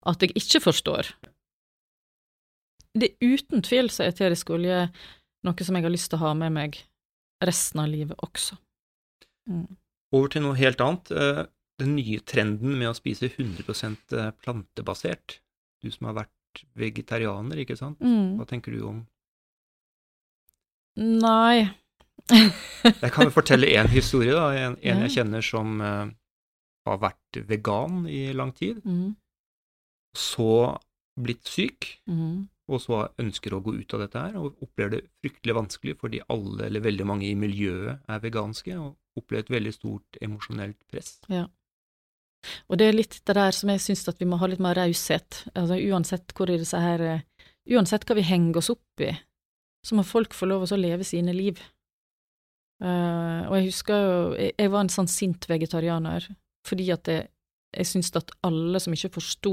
at 0.07 0.21
jeg 0.23 0.35
ikke 0.39 0.61
forstår. 0.63 1.09
Det 2.95 3.09
er 3.09 3.33
uten 3.35 3.63
tvil 3.65 3.91
så 3.91 4.05
er 4.05 4.13
eterisk 4.13 4.49
olje 4.55 4.85
noe 5.45 5.65
som 5.65 5.75
jeg 5.75 5.85
har 5.85 5.93
lyst 5.93 6.09
til 6.11 6.19
å 6.19 6.29
ha 6.29 6.31
med 6.37 6.55
meg 6.55 6.79
resten 7.43 7.83
av 7.83 7.91
livet 7.91 8.17
også. 8.23 8.57
Mm. 9.49 9.67
Over 10.15 10.27
til 10.33 10.41
noe 10.45 10.57
helt 10.57 10.81
annet. 10.81 11.11
eh, 11.11 11.45
Den 11.79 11.95
nye 11.95 12.19
trenden 12.27 12.73
med 12.77 12.89
å 12.89 12.95
spise 12.97 13.29
100% 13.29 14.11
plantebasert. 14.43 15.37
Du 15.81 15.89
som 15.91 16.07
har 16.09 16.17
vært 16.25 16.63
vegetarianer, 16.75 17.61
ikke 17.63 17.77
sant? 17.77 17.99
Mm. 18.03 18.35
Hva 18.39 18.45
tenker 18.49 18.73
du 18.75 18.81
om 18.89 19.05
Nei. 20.99 21.69
Jeg 22.83 23.11
kan 23.15 23.29
jo 23.29 23.31
fortelle 23.33 23.69
én 23.79 23.87
historie, 23.93 24.33
da. 24.35 24.49
En, 24.53 24.75
en 24.83 25.03
jeg 25.05 25.13
kjenner 25.15 25.45
som 25.45 25.79
uh, 25.81 26.09
har 26.85 26.99
vært 27.01 27.39
vegan 27.47 28.03
i 28.11 28.33
lang 28.35 28.51
tid. 28.57 28.81
Mm. 28.83 29.13
Så 30.17 30.75
blitt 31.19 31.47
syk, 31.47 31.93
Mm. 32.09 32.49
og 32.69 32.81
så 32.83 32.99
ønsker 33.21 33.55
å 33.55 33.61
gå 33.63 33.73
ut 33.79 33.93
av 33.95 34.03
dette 34.03 34.19
her, 34.27 34.35
og 34.41 34.59
opplever 34.65 34.97
det 34.97 35.01
fryktelig 35.23 35.55
vanskelig 35.57 35.95
fordi 36.01 36.19
alle, 36.29 36.67
eller 36.67 36.83
veldig 36.85 37.07
mange 37.07 37.29
i 37.31 37.35
miljøet, 37.39 38.03
er 38.07 38.19
veganske, 38.23 38.75
og 38.77 38.97
opplever 39.17 39.45
et 39.45 39.53
veldig 39.53 39.73
stort 39.75 40.19
emosjonelt 40.21 40.77
press. 40.91 41.17
Og 42.71 42.79
det 42.79 42.87
er 42.87 42.95
litt 42.95 43.17
det 43.27 43.35
der 43.35 43.55
som 43.55 43.71
jeg 43.73 43.83
syns 43.83 44.05
at 44.07 44.19
vi 44.21 44.27
må 44.29 44.39
ha 44.39 44.47
litt 44.47 44.61
mer 44.63 44.77
raushet. 44.79 45.43
Altså, 45.53 45.79
uansett 45.89 46.35
hvor 46.37 46.51
i 46.51 46.59
disse 46.61 46.79
her 46.79 47.05
eh, 47.05 47.25
Uansett 47.69 48.01
hva 48.07 48.15
vi 48.17 48.23
henger 48.25 48.57
oss 48.57 48.71
opp 48.71 49.01
i, 49.05 49.11
så 49.85 49.93
må 49.93 50.01
folk 50.07 50.33
få 50.33 50.47
lov 50.49 50.63
å 50.65 50.77
leve 50.79 51.05
sine 51.05 51.35
liv. 51.35 51.59
Uh, 52.81 53.43
og 53.49 53.57
jeg 53.57 53.65
husker 53.67 53.99
jo 53.99 54.13
Jeg, 54.39 54.69
var 54.71 54.85
en 54.85 54.91
sånn 54.93 55.09
sint 55.11 55.43
vegetarianer 55.51 56.23
fordi 56.63 56.85
at 56.95 57.09
jeg, 57.11 57.25
jeg 57.75 57.89
syntes 57.89 58.15
at 58.15 58.31
alle 58.47 58.79
som 58.79 58.95
ikke 58.95 59.11
forsto 59.17 59.51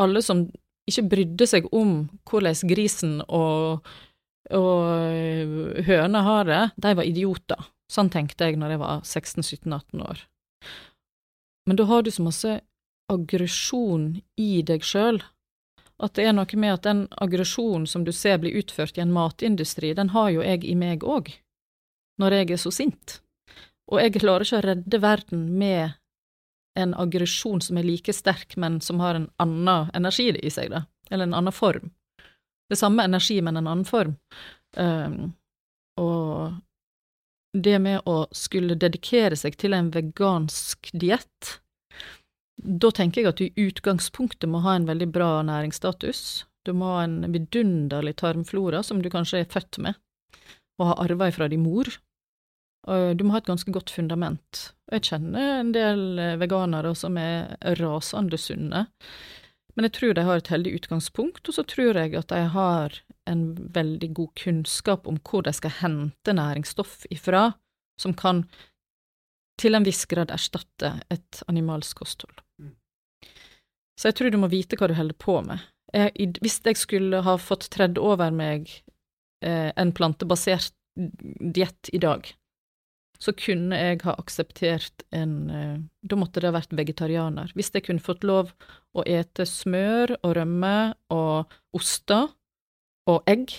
Alle 0.00 0.22
som 0.24 0.46
ikke 0.88 1.04
brydde 1.12 1.48
seg 1.50 1.68
om 1.76 1.92
hvordan 2.24 2.72
grisen 2.72 3.18
og, 3.28 3.84
og 4.56 4.80
øh, 4.88 5.84
høna 5.84 6.24
har 6.26 6.48
det, 6.48 6.62
de 6.80 6.92
var 6.96 7.08
idioter. 7.08 7.68
Sånn 7.94 8.10
tenkte 8.10 8.48
jeg 8.48 8.58
når 8.58 8.74
jeg 8.74 8.82
var 8.82 9.02
16-17-18 9.06 10.02
år. 10.02 10.24
Men 11.68 11.78
da 11.78 11.86
har 11.88 12.02
du 12.02 12.10
så 12.10 12.24
masse 12.24 12.54
aggresjon 13.12 14.08
i 14.40 14.62
deg 14.66 14.84
sjøl, 14.84 15.20
at 16.02 16.16
det 16.18 16.26
er 16.26 16.34
noe 16.34 16.58
med 16.58 16.72
at 16.74 16.86
den 16.88 17.04
aggresjonen 17.22 17.86
som 17.86 18.04
du 18.04 18.10
ser 18.12 18.40
blir 18.42 18.56
utført 18.58 18.98
i 18.98 19.04
en 19.04 19.12
matindustri, 19.14 19.92
den 19.94 20.10
har 20.16 20.32
jo 20.34 20.42
jeg 20.42 20.64
i 20.66 20.74
meg 20.78 21.04
òg, 21.06 21.30
når 22.20 22.40
jeg 22.40 22.56
er 22.56 22.62
så 22.64 22.72
sint. 22.74 23.20
Og 23.92 24.00
jeg 24.00 24.16
klarer 24.16 24.46
ikke 24.46 24.58
å 24.58 24.66
redde 24.66 25.00
verden 25.00 25.44
med 25.60 25.94
en 26.74 26.96
aggresjon 26.98 27.62
som 27.62 27.78
er 27.78 27.86
like 27.86 28.12
sterk, 28.16 28.56
men 28.58 28.80
som 28.82 28.98
har 29.04 29.14
en 29.14 29.28
annen 29.38 29.92
energi 29.94 30.32
i 30.34 30.50
seg, 30.50 30.72
da, 30.72 30.84
eller 31.10 31.28
en 31.28 31.38
annen 31.38 31.54
form. 31.54 31.92
Det 32.70 32.80
samme 32.80 33.04
energi, 33.06 33.38
men 33.44 33.60
en 33.60 33.68
annen 33.68 33.86
form. 33.86 34.16
Um, 34.74 35.34
og 36.00 36.56
det 37.54 37.78
med 37.78 38.02
å 38.10 38.24
skulle 38.34 38.74
dedikere 38.74 39.36
seg 39.38 39.56
til 39.60 39.76
en 39.76 39.92
vegansk 39.94 40.90
diett, 40.92 41.58
da 42.56 42.90
tenker 42.94 43.22
jeg 43.22 43.30
at 43.30 43.40
du 43.40 43.46
i 43.46 43.66
utgangspunktet 43.68 44.50
må 44.50 44.62
ha 44.64 44.76
en 44.76 44.88
veldig 44.88 45.08
bra 45.14 45.30
næringsstatus. 45.46 46.44
Du 46.64 46.72
må 46.72 46.94
ha 46.94 47.04
en 47.04 47.20
vidunderlig 47.32 48.16
tarmflora 48.22 48.82
som 48.86 49.02
du 49.02 49.10
kanskje 49.12 49.42
er 49.42 49.50
født 49.50 49.80
med, 49.84 49.98
og 50.80 50.90
har 50.90 51.02
arva 51.04 51.30
fra 51.34 51.48
din 51.50 51.64
mor. 51.66 51.90
Du 52.84 53.24
må 53.24 53.34
ha 53.34 53.40
et 53.40 53.48
ganske 53.48 53.72
godt 53.74 53.92
fundament. 53.92 54.70
Jeg 54.92 55.06
kjenner 55.08 55.60
en 55.60 55.70
del 55.72 56.18
eh, 56.20 56.34
veganere 56.36 56.90
som 56.98 57.16
er 57.16 57.54
rasende 57.80 58.36
sunne, 58.36 58.84
men 59.74 59.88
jeg 59.88 59.94
tror 59.98 60.14
de 60.14 60.24
har 60.26 60.40
et 60.40 60.52
heldig 60.52 60.76
utgangspunkt, 60.78 61.48
og 61.48 61.56
så 61.56 61.64
tror 61.66 61.98
jeg 61.98 62.14
at 62.18 62.30
de 62.30 62.44
har 62.54 63.00
en 63.30 63.44
veldig 63.74 64.10
god 64.14 64.32
kunnskap 64.38 65.08
om 65.10 65.18
hvor 65.26 65.42
de 65.46 65.52
skal 65.56 65.74
hente 65.80 66.34
næringsstoff 66.36 67.02
ifra, 67.10 67.52
som 68.00 68.14
kan 68.14 68.44
til 69.60 69.74
en 69.74 69.86
viss 69.86 70.04
grad 70.10 70.32
erstatte 70.34 70.96
et 71.14 71.42
animalsk 71.50 72.02
kosthold. 72.02 72.38
Så 73.94 74.10
jeg 74.10 74.18
tror 74.18 74.34
du 74.34 74.40
må 74.42 74.50
vite 74.50 74.78
hva 74.78 74.88
du 74.90 74.96
holder 74.98 75.18
på 75.18 75.38
med. 75.46 75.62
Jeg, 75.94 76.34
hvis 76.42 76.58
jeg 76.64 76.78
skulle 76.78 77.20
ha 77.22 77.36
fått 77.38 77.68
tredd 77.70 78.00
over 78.02 78.34
meg 78.34 78.66
eh, 79.44 79.70
en 79.70 79.92
plantebasert 79.94 80.74
diett 80.94 81.90
i 81.94 82.00
dag, 82.02 82.26
så 83.24 83.32
kunne 83.36 83.78
jeg 83.78 84.02
ha 84.04 84.14
akseptert 84.20 85.04
en 85.14 85.34
eh, 85.50 85.76
Da 86.04 86.16
måtte 86.20 86.42
det 86.42 86.50
ha 86.50 86.56
vært 86.58 86.74
vegetarianer. 86.76 87.52
Hvis 87.56 87.72
jeg 87.72 87.86
kunne 87.86 88.04
fått 88.04 88.24
lov 88.26 88.52
å 88.92 89.04
ete 89.08 89.46
smør 89.48 90.18
og 90.20 90.34
rømme 90.36 90.76
og 91.14 91.54
oster 91.76 92.28
og 93.08 93.24
egg, 93.30 93.54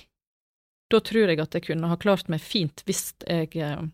da 0.93 1.01
tror 1.01 1.31
jeg 1.31 1.41
at 1.41 1.57
jeg 1.57 1.65
kunne 1.71 1.89
ha 1.89 1.97
klart 1.97 2.29
meg 2.29 2.43
fint 2.45 2.85
hvis 2.85 3.13
jeg 3.25 3.55
eh, 3.57 3.85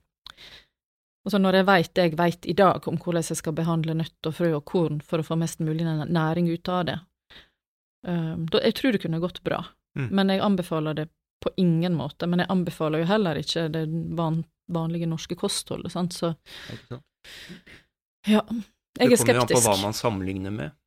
Altså 1.22 1.38
når 1.38 1.60
jeg 1.60 1.66
veit 1.68 1.90
det 1.94 2.04
jeg 2.04 2.18
veit 2.18 2.46
i 2.50 2.54
dag 2.58 2.88
om 2.90 2.96
hvordan 2.98 3.22
jeg 3.22 3.38
skal 3.38 3.54
behandle 3.54 3.94
nøtt 3.94 4.26
og 4.26 4.34
frø 4.34 4.48
og 4.58 4.64
korn 4.66 4.96
for 5.06 5.22
å 5.22 5.26
få 5.28 5.36
mest 5.38 5.60
mulig 5.62 5.86
næring 5.86 6.48
ut 6.50 6.72
av 6.74 6.88
det, 6.88 6.96
eh, 8.10 8.32
da, 8.50 8.62
jeg 8.66 8.74
tror 8.80 8.96
det 8.96 9.04
kunne 9.04 9.20
gått 9.22 9.44
bra. 9.46 9.60
Mm. 9.94 10.08
Men 10.18 10.34
jeg 10.34 10.42
anbefaler 10.42 10.98
det 10.98 11.06
på 11.42 11.52
ingen 11.62 11.94
måte. 11.94 12.26
Men 12.26 12.42
jeg 12.42 12.50
anbefaler 12.50 13.04
jo 13.04 13.10
heller 13.12 13.38
ikke 13.38 13.68
det 13.74 13.84
van, 14.18 14.42
vanlige 14.70 15.10
norske 15.10 15.38
kostholdet, 15.40 15.94
sant, 15.94 16.14
så 16.14 16.34
ja. 18.28 18.44
Jeg 19.00 19.14
er 19.14 19.18
skeptisk. 19.18 19.26
Det 19.26 19.34
kommer 19.34 19.40
jo 19.40 19.48
an 19.48 19.56
på 19.56 19.66
hva 19.66 19.76
man 19.82 19.98
sammenligner 19.98 20.54
med. 20.54 20.78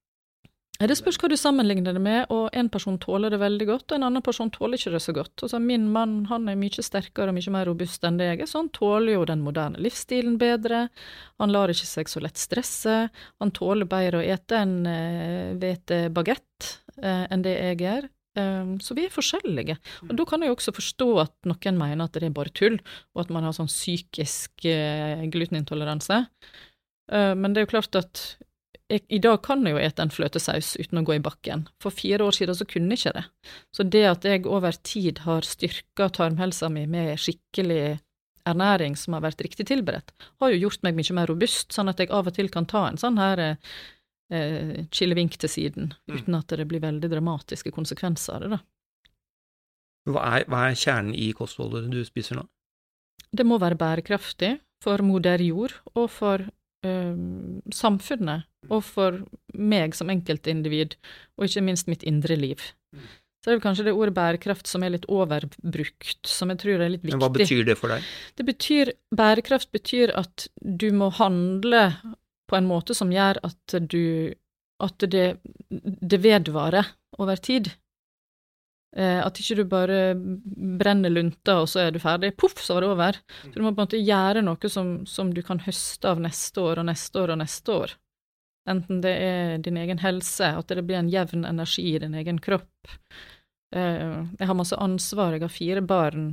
Det 0.74 0.96
spørs 0.98 1.16
hva 1.22 1.28
du 1.30 1.36
sammenligner 1.38 1.94
det 1.94 2.00
med, 2.02 2.24
og 2.34 2.48
en 2.52 2.66
person 2.72 2.96
tåler 2.98 3.30
det 3.30 3.38
veldig 3.38 3.66
godt, 3.68 3.84
og 3.92 3.94
en 3.96 4.06
annen 4.08 4.24
person 4.26 4.50
tåler 4.50 4.74
ikke 4.74 4.90
det 4.96 5.00
så 5.04 5.12
godt. 5.14 5.44
Altså, 5.46 5.60
min 5.62 5.84
mann 5.94 6.24
han 6.26 6.48
er 6.50 6.58
mye 6.58 6.82
sterkere 6.82 7.30
og 7.30 7.36
mye 7.36 7.52
mer 7.54 7.68
robust 7.70 8.04
enn 8.04 8.18
det 8.18 8.26
jeg 8.26 8.40
er, 8.42 8.50
så 8.50 8.64
han 8.64 8.72
tåler 8.74 9.14
jo 9.14 9.22
den 9.30 9.44
moderne 9.46 9.78
livsstilen 9.82 10.34
bedre. 10.40 10.88
Han 11.38 11.54
lar 11.54 11.70
ikke 11.70 11.86
seg 11.86 12.10
så 12.10 12.24
lett 12.24 12.42
stresse. 12.42 12.96
Han 13.38 13.54
tåler 13.54 13.88
bedre 13.88 14.20
å 14.20 14.26
ete 14.34 14.58
en 14.64 14.74
hvetebagett 15.62 16.72
eh, 16.98 17.24
enn 17.30 17.46
det 17.46 17.54
jeg 17.54 17.80
gjør. 17.86 18.10
Um, 18.34 18.76
så 18.82 18.96
vi 18.98 19.04
er 19.06 19.14
forskjellige. 19.14 19.76
Og 20.08 20.14
da 20.18 20.26
kan 20.26 20.42
jeg 20.42 20.50
jo 20.50 20.56
også 20.58 20.74
forstå 20.74 21.08
at 21.22 21.34
noen 21.46 21.78
mener 21.78 22.08
at 22.08 22.16
det 22.18 22.26
er 22.26 22.34
bare 22.34 22.50
tull, 22.54 22.80
og 23.14 23.24
at 23.24 23.32
man 23.34 23.46
har 23.46 23.54
sånn 23.54 23.70
psykisk 23.70 24.66
uh, 24.66 25.22
glutenintoleranse. 25.30 26.24
Eh, 27.12 27.34
men 27.36 27.52
det 27.52 27.62
er 27.62 27.66
jo 27.66 27.74
klart 27.74 27.98
at 27.98 28.24
jeg, 28.90 29.04
i 29.08 29.20
dag 29.22 29.38
kan 29.44 29.64
jeg 29.64 29.76
jo 29.76 29.80
ete 29.80 30.04
en 30.04 30.12
fløtesaus 30.12 30.74
uten 30.80 31.00
å 31.00 31.04
gå 31.06 31.16
i 31.16 31.24
bakken. 31.24 31.66
For 31.82 31.94
fire 31.94 32.26
år 32.26 32.36
siden 32.36 32.56
så 32.58 32.66
kunne 32.68 32.96
jeg 32.96 33.02
ikke 33.02 33.14
det. 33.18 33.24
Så 33.74 33.86
det 33.88 34.04
at 34.08 34.28
jeg 34.28 34.48
over 34.50 34.76
tid 34.84 35.22
har 35.24 35.46
styrka 35.48 36.10
tarmhelsa 36.12 36.70
mi 36.72 36.84
med 36.90 37.16
skikkelig 37.20 37.98
ernæring 38.44 38.96
som 39.00 39.16
har 39.16 39.24
vært 39.24 39.40
riktig 39.40 39.64
tilberedt, 39.70 40.12
har 40.42 40.52
jo 40.52 40.66
gjort 40.66 40.82
meg 40.84 40.98
mye 40.98 41.16
mer 41.16 41.30
robust, 41.30 41.72
sånn 41.72 41.88
at 41.88 42.02
jeg 42.02 42.12
av 42.12 42.28
og 42.28 42.36
til 42.36 42.50
kan 42.52 42.68
ta 42.68 42.82
en 42.90 43.00
sånn 43.00 43.16
her 43.16 43.40
eh, 44.30 44.86
chillevink 44.90 45.36
til 45.38 45.48
siden, 45.48 45.92
Mm. 46.08 46.16
uten 46.16 46.34
at 46.38 46.46
det 46.48 46.68
blir 46.68 46.80
veldig 46.80 47.10
dramatiske 47.10 47.70
konsekvenser 47.72 48.34
av 48.34 48.40
det, 48.40 48.50
da. 48.50 48.60
Hva 50.10 50.22
er, 50.36 50.44
hva 50.44 50.66
er 50.68 50.74
kjernen 50.76 51.14
i 51.16 51.32
kostholdet 51.32 51.90
du 51.90 52.02
spiser 52.04 52.36
nå? 52.36 52.46
Det 53.34 53.46
må 53.46 53.58
være 53.58 53.78
bærekraftig 53.80 54.58
for 54.84 55.00
moder 55.02 55.40
jord 55.40 55.72
og 55.94 56.10
for 56.12 56.44
eh, 56.84 57.16
samfunnet, 57.72 58.44
og 58.68 58.82
for 58.84 59.22
meg 59.56 59.94
som 59.96 60.10
enkeltindivid, 60.12 60.96
og 61.38 61.46
ikke 61.48 61.62
minst 61.64 61.88
mitt 61.88 62.02
indre 62.04 62.36
liv. 62.36 62.60
Mm. 62.92 63.06
Så 63.40 63.48
det 63.50 63.52
er 63.52 63.58
vel 63.58 63.64
kanskje 63.64 63.84
det 63.84 63.92
ordet 63.96 64.14
bærekraft 64.16 64.68
som 64.68 64.84
er 64.84 64.92
litt 64.94 65.04
overbrukt, 65.12 66.20
som 66.28 66.48
jeg 66.52 66.58
tror 66.62 66.80
er 66.80 66.92
litt 66.94 67.02
viktig. 67.04 67.16
Men 67.18 67.24
hva 67.24 67.32
betyr 67.32 67.64
det 67.68 67.76
for 67.76 67.92
deg? 67.92 68.04
Det 68.36 68.46
betyr, 68.48 68.92
bærekraft 69.12 69.72
betyr 69.72 70.12
at 70.16 70.46
du 70.60 70.86
må 70.96 71.10
handle 71.12 71.82
på 72.50 72.58
en 72.58 72.68
måte 72.68 72.96
som 72.96 73.12
gjør 73.12 73.40
at 73.46 73.76
du, 73.90 74.34
at 74.82 75.06
det, 75.10 75.26
det 75.70 76.20
vedvarer 76.24 76.92
over 77.18 77.40
tid. 77.40 77.70
Eh, 78.94 79.18
at 79.18 79.38
ikke 79.40 79.56
du 79.58 79.64
bare 79.66 79.98
brenner 80.14 81.10
lunta, 81.10 81.58
og 81.62 81.68
så 81.70 81.86
er 81.86 81.94
du 81.94 82.00
ferdig. 82.02 82.34
Poff, 82.38 82.60
så 82.62 82.76
var 82.76 82.84
det 82.84 82.92
over. 82.92 83.20
Så 83.42 83.54
du 83.56 83.62
må 83.64 83.72
på 83.72 83.80
en 83.80 83.88
måte 83.88 84.02
gjøre 84.02 84.44
noe 84.46 84.70
som, 84.70 84.96
som 85.10 85.32
du 85.34 85.42
kan 85.46 85.62
høste 85.64 86.12
av 86.12 86.22
neste 86.22 86.62
år 86.62 86.82
og 86.82 86.88
neste 86.90 87.22
år 87.22 87.34
og 87.34 87.40
neste 87.42 87.78
år. 87.84 87.96
Enten 88.70 89.02
det 89.04 89.14
er 89.20 89.58
din 89.64 89.76
egen 89.76 90.00
helse, 90.00 90.54
at 90.56 90.70
det 90.72 90.86
blir 90.86 91.02
en 91.02 91.10
jevn 91.12 91.44
energi 91.44 91.90
i 91.90 92.00
din 92.00 92.14
egen 92.16 92.38
kropp. 92.40 92.94
Eh, 93.74 94.22
jeg 94.38 94.48
har 94.48 94.56
masse 94.56 94.78
ansvar, 94.78 95.34
jeg 95.34 95.44
har 95.44 95.52
fire 95.52 95.84
barn. 95.84 96.28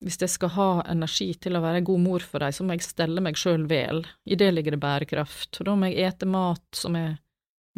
Hvis 0.00 0.16
jeg 0.22 0.32
skal 0.32 0.52
ha 0.54 0.68
energi 0.88 1.28
til 1.36 1.58
å 1.58 1.60
være 1.60 1.82
en 1.82 1.88
god 1.90 2.00
mor 2.00 2.24
for 2.24 2.40
dem, 2.40 2.54
så 2.56 2.64
må 2.64 2.76
jeg 2.76 2.86
stelle 2.86 3.20
meg 3.20 3.36
sjøl 3.36 3.66
vel. 3.68 4.06
I 4.24 4.38
det 4.40 4.48
ligger 4.54 4.76
det 4.76 4.80
bærekraft. 4.80 5.60
Og 5.60 5.68
da 5.68 5.74
må 5.76 5.90
jeg 5.90 6.08
ete 6.08 6.28
mat 6.30 6.64
som 6.76 6.96
er 6.96 7.18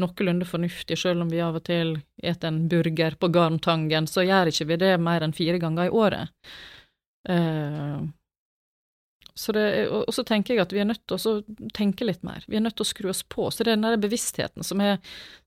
noenlunde 0.00 0.46
fornuftig, 0.48 0.96
sjøl 0.98 1.24
om 1.24 1.30
vi 1.32 1.42
av 1.44 1.58
og 1.58 1.66
til 1.66 1.96
eter 2.22 2.48
en 2.48 2.64
burger 2.70 3.18
på 3.20 3.28
Garntangen, 3.34 4.08
så 4.08 4.24
gjør 4.24 4.52
ikke 4.52 4.70
vi 4.70 4.80
det 4.80 4.94
mer 5.02 5.26
enn 5.26 5.36
fire 5.36 5.60
ganger 5.62 5.90
i 5.90 5.94
året. 6.02 6.52
Eh, 7.28 7.98
så 9.34 9.52
det, 9.56 9.66
og, 9.88 10.10
så 10.12 10.24
tenker 10.28 10.54
jeg 10.54 10.62
at 10.64 10.72
vi 10.74 10.82
er 10.82 10.88
nødt 10.88 11.04
til 11.08 11.16
å 11.16 11.68
tenke 11.76 12.06
litt 12.06 12.24
mer, 12.26 12.44
vi 12.48 12.58
er 12.58 12.64
nødt 12.64 12.76
til 12.78 12.86
å 12.86 12.90
skru 12.92 13.10
oss 13.12 13.22
på. 13.24 13.48
Så 13.50 13.64
det 13.64 13.72
er 13.72 13.78
den 13.78 13.86
der 13.86 14.00
bevisstheten 14.00 14.66
som 14.66 14.82
er, 14.84 14.98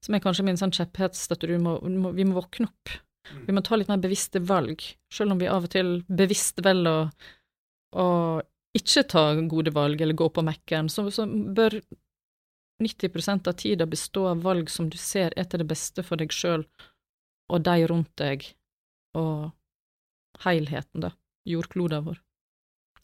som 0.04 0.18
er 0.18 0.24
kanskje 0.24 0.46
min 0.48 0.60
sånn 0.60 0.74
kjepphest, 0.76 1.34
at 1.36 1.46
vi 1.46 1.60
må 1.62 1.78
våkne 2.38 2.70
opp. 2.70 2.96
Vi 3.48 3.54
må 3.56 3.64
ta 3.66 3.78
litt 3.78 3.90
mer 3.90 4.02
bevisste 4.04 4.42
valg, 4.44 4.84
selv 5.14 5.34
om 5.34 5.42
vi 5.42 5.50
av 5.50 5.66
og 5.68 5.74
til 5.74 5.98
bevisst 6.08 6.62
velger 6.66 7.10
å, 7.96 8.08
ikke 8.76 9.06
ta 9.10 9.28
gode 9.50 9.72
valg 9.76 10.02
eller 10.02 10.18
gå 10.18 10.28
på 10.30 10.44
Mækkern, 10.46 10.90
så, 10.92 11.08
så 11.14 11.26
bør 11.28 11.80
90% 12.84 13.48
av 13.48 13.56
tida 13.58 13.88
bestå 13.88 14.28
av 14.34 14.44
valg 14.44 14.70
som 14.70 14.90
du 14.92 14.98
ser 15.00 15.34
er 15.40 15.48
til 15.48 15.64
det 15.64 15.70
beste 15.70 16.04
for 16.04 16.20
deg 16.20 16.34
sjøl 16.36 16.66
og 17.54 17.62
de 17.62 17.88
rundt 17.88 18.12
deg, 18.20 18.44
og 19.16 19.52
helheten, 20.44 21.06
da, 21.06 21.12
jordkloden 21.48 22.08
vår. 22.08 22.20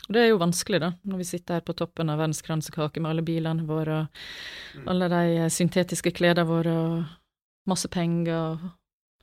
Og 0.07 0.15
det 0.15 0.23
er 0.23 0.31
jo 0.31 0.41
vanskelig, 0.41 0.79
da, 0.81 0.89
når 1.07 1.21
vi 1.21 1.27
sitter 1.29 1.59
her 1.59 1.65
på 1.65 1.75
toppen 1.77 2.09
av 2.09 2.19
verdens 2.19 2.41
kransekake 2.43 2.99
med 2.99 3.13
alle 3.13 3.25
bilene 3.25 3.67
våre 3.69 3.99
og 4.01 4.89
alle 4.91 5.09
de 5.13 5.49
syntetiske 5.53 6.13
klærne 6.17 6.45
våre 6.49 6.73
og 6.73 7.69
masse 7.69 7.87
penger 7.93 8.33
og 8.33 8.65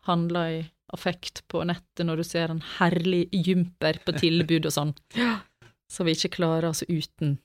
handler 0.06 0.52
i 0.58 0.60
affekt 0.94 1.42
på 1.52 1.60
nettet 1.68 2.06
når 2.06 2.22
du 2.22 2.24
ser 2.24 2.52
en 2.54 2.62
herlig 2.78 3.26
jumper 3.32 3.98
på 4.06 4.14
tilbud 4.16 4.68
og 4.70 4.72
sånn, 4.72 4.94
så 5.92 6.06
vi 6.06 6.14
ikke 6.16 6.36
klarer 6.38 6.70
oss 6.70 6.84
uten. 6.88 7.36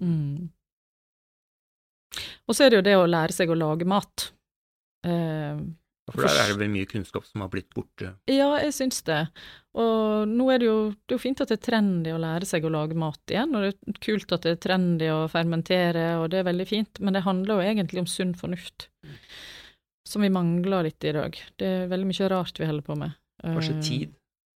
Mm. 0.00 0.48
Og 2.48 2.56
så 2.56 2.64
er 2.66 2.72
det 2.72 2.80
jo 2.80 2.86
det 2.88 2.96
å 2.98 3.06
lære 3.08 3.34
seg 3.36 3.52
å 3.52 3.56
lage 3.56 3.86
mat. 3.88 4.32
Eh, 5.06 5.60
For 6.10 6.26
der 6.26 6.40
er 6.42 6.50
det 6.52 6.58
vel 6.60 6.72
mye 6.74 6.88
kunnskap 6.90 7.24
som 7.28 7.44
har 7.44 7.50
blitt 7.52 7.70
borte. 7.74 8.14
ja, 8.28 8.48
jeg 8.64 8.74
syns 8.76 8.98
det. 9.06 9.20
Og 9.78 10.26
nå 10.28 10.48
er 10.52 10.60
det 10.60 10.66
jo 10.68 10.78
det 10.90 11.14
er 11.14 11.16
jo 11.16 11.22
fint 11.22 11.40
at 11.40 11.48
det 11.48 11.56
er 11.60 11.64
trendy 11.70 12.12
å 12.12 12.18
lære 12.20 12.44
seg 12.50 12.66
å 12.68 12.72
lage 12.74 12.98
mat 12.98 13.32
igjen, 13.32 13.54
og 13.56 13.64
det 13.64 13.70
er 13.72 14.00
kult 14.04 14.34
at 14.36 14.44
det 14.44 14.56
er 14.56 14.60
trendy 14.66 15.08
å 15.14 15.22
fermentere, 15.32 16.04
og 16.20 16.26
det 16.34 16.42
er 16.42 16.50
veldig 16.50 16.66
fint, 16.68 17.00
men 17.00 17.16
det 17.16 17.24
handler 17.24 17.62
jo 17.62 17.70
egentlig 17.70 18.02
om 18.04 18.10
sunn 18.10 18.34
fornuft, 18.36 18.90
som 20.08 20.22
vi 20.22 20.30
mangler 20.32 20.88
litt 20.88 21.04
i 21.04 21.12
dag. 21.14 21.36
Det 21.58 21.66
er 21.66 21.88
veldig 21.90 22.08
mye 22.10 22.28
rart 22.32 22.58
vi 22.60 22.66
holder 22.68 22.86
på 22.86 22.96
med. 22.98 23.14
Kanskje 23.42 23.76
Eh, 23.76 23.82
tid. 23.82 24.12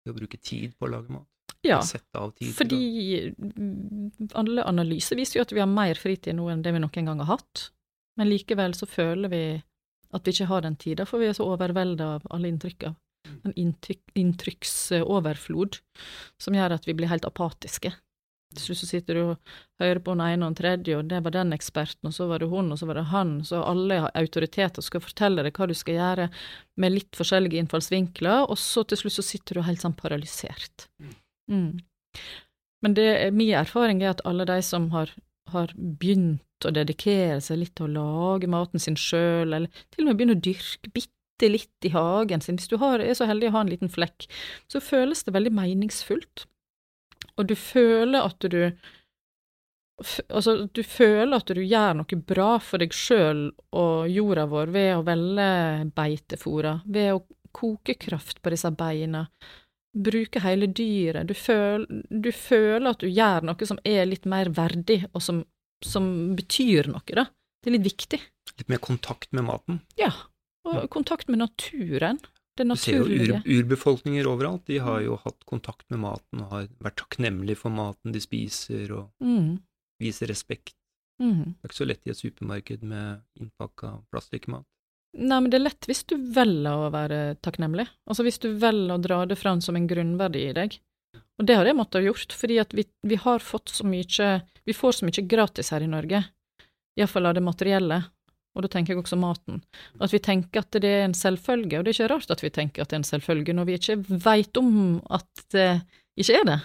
Det 0.03 0.11
å 0.11 0.17
bruke 0.17 0.37
tid 0.39 0.73
på 0.77 0.87
å 0.87 0.91
lage 0.91 1.09
mat. 1.13 1.27
Ja, 1.63 1.77
Sette 1.81 2.19
av 2.19 2.31
tid. 2.35 2.51
fordi 2.57 3.31
mm, 3.39 4.31
alle 4.35 4.63
analyser 4.67 5.15
viser 5.15 5.39
jo 5.39 5.43
at 5.45 5.53
vi 5.55 5.61
har 5.63 5.69
mer 5.71 5.95
fritid 5.95 6.35
nå 6.35 6.49
enn 6.51 6.61
det 6.63 6.73
vi 6.75 6.81
noen 6.83 7.05
gang 7.07 7.21
har 7.23 7.37
hatt, 7.37 7.69
men 8.19 8.27
likevel 8.27 8.75
så 8.75 8.85
føler 8.85 9.31
vi 9.31 9.43
at 10.13 10.27
vi 10.27 10.33
ikke 10.35 10.49
har 10.49 10.61
den 10.65 10.75
tida, 10.75 11.05
for 11.07 11.19
vi 11.23 11.29
er 11.31 11.33
så 11.37 11.47
overvelda 11.47 12.09
av 12.17 12.27
alle 12.35 12.51
inntrykka. 12.51 12.91
En 13.47 13.53
inntrykk, 13.55 14.03
inntrykksoverflod 14.19 15.79
som 16.41 16.53
gjør 16.57 16.75
at 16.75 16.85
vi 16.87 16.93
blir 16.97 17.07
helt 17.07 17.25
apatiske. 17.25 17.93
Til 18.53 18.67
slutt 18.67 18.81
så 18.83 18.87
sitter 18.89 19.17
du 19.17 19.21
og 19.23 19.53
hører 19.81 19.99
på 20.05 20.13
den 20.15 20.23
ene 20.25 20.45
og 20.45 20.53
den 20.53 20.59
tredje, 20.61 20.97
og 20.99 21.09
det 21.11 21.19
var 21.25 21.33
den 21.35 21.53
eksperten, 21.55 22.07
og 22.09 22.13
så 22.15 22.27
var 22.29 22.43
det 22.43 22.49
hun, 22.51 22.71
og 22.71 22.79
så 22.79 22.87
var 22.89 22.99
det 22.99 23.07
han, 23.11 23.33
så 23.47 23.63
alle 23.65 23.99
har 24.05 24.13
autoritet 24.19 24.77
og 24.79 24.85
skal 24.85 25.03
fortelle 25.03 25.43
deg 25.47 25.57
hva 25.57 25.67
du 25.69 25.75
skal 25.77 25.97
gjøre, 25.99 26.29
med 26.77 26.95
litt 26.95 27.19
forskjellige 27.19 27.59
innfallsvinkler, 27.63 28.45
og 28.49 28.57
så 28.61 28.85
til 28.87 29.01
slutt 29.03 29.17
så 29.19 29.25
sitter 29.25 29.59
du 29.59 29.65
helt 29.67 29.83
sånn 29.83 29.97
paralysert. 29.99 30.87
Mm. 31.51 31.79
Men 32.83 32.93
det, 32.97 33.07
er- 33.25 33.31
min 33.35 33.53
erfaring 33.55 34.01
er 34.03 34.13
at 34.13 34.23
alle 34.27 34.45
de 34.49 34.59
som 34.65 34.89
har, 34.95 35.11
har 35.53 35.71
begynt 35.77 36.41
å 36.67 36.71
dedikere 36.71 37.41
seg 37.43 37.59
litt 37.59 37.73
til 37.75 37.89
å 37.89 37.95
lage 37.97 38.47
maten 38.51 38.79
sin 38.79 38.95
sjøl, 38.99 39.51
eller 39.53 39.67
til 39.91 40.05
og 40.05 40.11
med 40.11 40.19
begynne 40.21 40.37
å 40.37 40.43
dyrke 40.43 40.91
bitte 40.95 41.49
litt 41.49 41.87
i 41.87 41.91
hagen 41.91 42.39
sin, 42.43 42.55
hvis 42.55 42.69
du 42.71 42.77
har, 42.79 43.01
er 43.03 43.15
så 43.17 43.25
heldig 43.27 43.49
å 43.49 43.55
ha 43.57 43.61
en 43.65 43.71
liten 43.73 43.91
flekk, 43.91 44.27
så 44.71 44.79
føles 44.83 45.25
det 45.27 45.33
veldig 45.35 45.51
meningsfullt. 45.57 46.45
Og 47.39 47.47
du 47.49 47.55
føler 47.57 48.21
at 48.21 48.51
du 48.51 48.59
Altså, 50.33 50.65
du 50.73 50.81
føler 50.83 51.37
at 51.37 51.51
du 51.53 51.61
gjør 51.61 51.99
noe 51.99 52.17
bra 52.27 52.47
for 52.59 52.81
deg 52.81 52.95
sjøl 52.97 53.43
og 53.77 54.09
jorda 54.09 54.47
vår 54.49 54.71
ved 54.73 54.89
å 54.97 55.03
velge 55.05 55.45
beitefôra, 55.95 56.73
ved 56.89 57.11
å 57.13 57.21
koke 57.53 57.93
kraft 58.01 58.41
på 58.41 58.51
disse 58.51 58.71
beina, 58.73 59.21
bruke 59.93 60.41
hele 60.43 60.67
dyret. 60.73 61.29
Du, 61.29 61.35
føl, 61.37 61.85
du 62.09 62.31
føler 62.33 62.89
at 62.89 63.05
du 63.05 63.07
gjør 63.07 63.45
noe 63.47 63.69
som 63.69 63.79
er 63.85 64.09
litt 64.09 64.25
mer 64.25 64.49
verdig, 64.57 65.03
og 65.13 65.23
som, 65.23 65.43
som 65.85 66.09
betyr 66.35 66.89
noe, 66.91 67.05
da. 67.13 67.27
Det 67.61 67.69
er 67.69 67.77
litt 67.77 67.87
viktig. 67.87 68.19
Litt 68.57 68.73
mer 68.73 68.81
kontakt 68.83 69.29
med 69.31 69.45
maten. 69.47 69.83
Ja. 70.01 70.11
Og 70.67 70.89
kontakt 70.91 71.29
med 71.29 71.43
naturen. 71.43 72.19
Det 72.55 72.67
Du 72.69 72.75
ser 72.77 72.99
jo 72.99 73.05
ur, 73.09 73.41
urbefolkninger 73.45 74.27
overalt. 74.29 74.65
De 74.69 74.77
har 74.77 75.01
jo 75.01 75.15
hatt 75.23 75.39
kontakt 75.49 75.87
med 75.89 75.99
maten 76.03 76.43
og 76.43 76.51
har 76.51 76.67
vært 76.85 76.99
takknemlige 77.01 77.57
for 77.57 77.73
maten 77.73 78.13
de 78.13 78.21
spiser, 78.21 78.91
og 78.93 79.09
Mm, 79.23 79.57
viser 79.99 80.27
respekt. 80.29 80.75
mm. 81.21 81.43
Det 81.43 81.63
er 81.63 81.69
ikke 81.71 81.79
så 81.81 81.87
lett 81.87 82.05
i 82.07 82.09
et 82.11 82.17
supermarked 82.21 82.83
med 82.83 83.21
innpakka 83.39 84.03
plastikkmat. 84.11 84.65
Nei, 85.17 85.39
men 85.41 85.49
det 85.49 85.59
er 85.59 85.65
lett 85.69 85.85
hvis 85.89 86.03
du 86.09 86.15
velger 86.33 86.73
å 86.87 86.91
være 86.93 87.35
takknemlig. 87.41 87.87
Altså 88.09 88.23
hvis 88.25 88.39
du 88.41 88.51
velger 88.57 88.95
å 88.95 89.01
dra 89.01 89.25
det 89.25 89.37
fram 89.37 89.61
som 89.61 89.75
en 89.77 89.87
grunnverdi 89.87 90.49
i 90.49 90.53
deg. 90.53 90.79
Og 91.39 91.45
det 91.45 91.55
har 91.57 91.65
jeg 91.65 91.75
måttet 91.77 92.01
ha 92.01 92.07
gjort, 92.07 92.33
fordi 92.33 92.59
at 92.61 92.73
vi, 92.73 92.85
vi 93.05 93.15
har 93.21 93.39
fått 93.39 93.69
så 93.69 93.85
mye 93.85 94.41
Vi 94.65 94.73
får 94.73 94.91
så 94.99 95.05
mye 95.05 95.27
gratis 95.27 95.69
her 95.73 95.81
i 95.81 95.87
Norge, 95.89 96.23
iallfall 96.97 97.25
av 97.25 97.33
det 97.35 97.43
materielle, 97.43 98.03
og 98.53 98.65
da 98.65 98.69
tenker 98.69 98.93
jeg 98.93 99.01
også 99.01 99.17
maten. 99.17 99.63
At 100.03 100.13
vi 100.13 100.21
tenker 100.21 100.61
at 100.61 100.77
det 100.77 100.89
er 100.89 101.07
en 101.07 101.17
selvfølge, 101.17 101.79
og 101.79 101.85
det 101.85 101.93
er 101.93 101.97
ikke 101.97 102.11
rart 102.13 102.33
at 102.33 102.43
vi 102.43 102.51
tenker 102.53 102.83
at 102.83 102.91
det 102.91 102.99
er 102.99 103.01
en 103.01 103.09
selvfølge 103.09 103.55
når 103.57 103.69
vi 103.69 103.79
ikke 103.79 103.97
veit 104.25 104.61
om 104.61 104.75
at 105.09 105.45
det 105.55 105.69
ikke 106.21 106.37
er 106.37 106.47
det. 106.51 106.59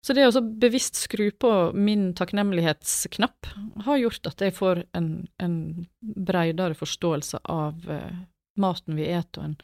Så 0.00 0.16
det 0.16 0.24
å 0.24 0.40
bevisst 0.40 0.96
skru 0.96 1.26
på 1.30 1.52
min 1.76 2.10
takknemlighetsknapp 2.16 3.50
har 3.84 4.00
gjort 4.00 4.30
at 4.30 4.42
jeg 4.46 4.56
får 4.56 4.84
en, 4.96 5.10
en 5.42 5.56
bredere 6.00 6.76
forståelse 6.78 7.42
av 7.52 7.84
uh, 7.84 8.22
maten 8.60 8.96
vi 8.96 9.10
et, 9.12 9.28
og 9.36 9.50
en, 9.50 9.56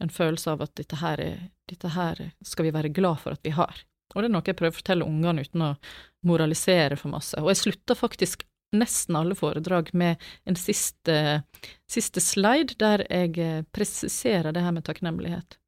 en 0.00 0.12
følelse 0.12 0.54
av 0.54 0.64
at 0.64 0.72
dette 0.80 0.96
her, 1.02 1.20
er, 1.20 1.42
dette 1.68 1.92
her 1.92 2.24
skal 2.40 2.68
vi 2.70 2.74
være 2.74 2.94
glad 2.96 3.20
for 3.20 3.36
at 3.36 3.44
vi 3.44 3.52
har. 3.52 3.84
Og 4.14 4.22
det 4.22 4.30
er 4.30 4.32
noe 4.32 4.48
jeg 4.48 4.56
prøver 4.56 4.74
å 4.74 4.80
fortelle 4.80 5.08
ungene 5.08 5.44
uten 5.44 5.66
å 5.68 5.74
moralisere 6.28 6.96
for 7.00 7.12
masse. 7.12 7.36
Og 7.40 7.52
jeg 7.52 7.62
slutter 7.62 7.98
faktisk 7.98 8.46
nesten 8.76 9.16
alle 9.18 9.36
foredrag 9.38 9.90
med 9.96 10.20
en 10.48 10.58
siste, 10.58 11.16
siste 11.90 12.22
slide 12.24 12.78
der 12.80 13.04
jeg 13.08 13.36
eh, 13.40 13.64
presiserer 13.74 14.54
det 14.54 14.64
her 14.64 14.74
med 14.76 14.86
takknemlighet. 14.88 15.58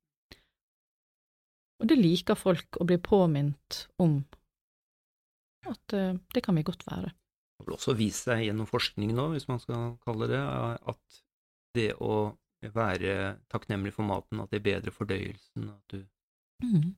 Og 1.82 1.90
det 1.90 1.98
liker 1.98 2.38
folk 2.38 2.78
å 2.80 2.86
bli 2.88 2.96
påminnet 3.02 3.84
om, 4.00 4.22
at 5.68 5.96
eh, 5.96 6.16
det 6.34 6.44
kan 6.46 6.56
vi 6.56 6.64
godt 6.66 6.86
være. 6.88 7.12
Det 7.58 7.68
vil 7.68 7.76
også 7.76 7.96
vise 7.98 8.30
seg 8.30 8.46
gjennom 8.46 8.68
forskning 8.68 9.12
nå, 9.14 9.28
hvis 9.34 9.46
man 9.50 9.60
skal 9.62 9.94
kalle 10.04 10.28
det, 10.30 10.40
at 10.40 11.20
det 11.74 11.92
å 12.02 12.32
være 12.74 13.36
takknemlig 13.52 13.92
for 13.92 14.06
maten, 14.08 14.40
at 14.40 14.52
det 14.54 14.62
bedrer 14.64 14.94
fordøyelsen, 14.94 15.70
at 15.74 15.96
du 15.96 16.04
Mm. 16.62 16.94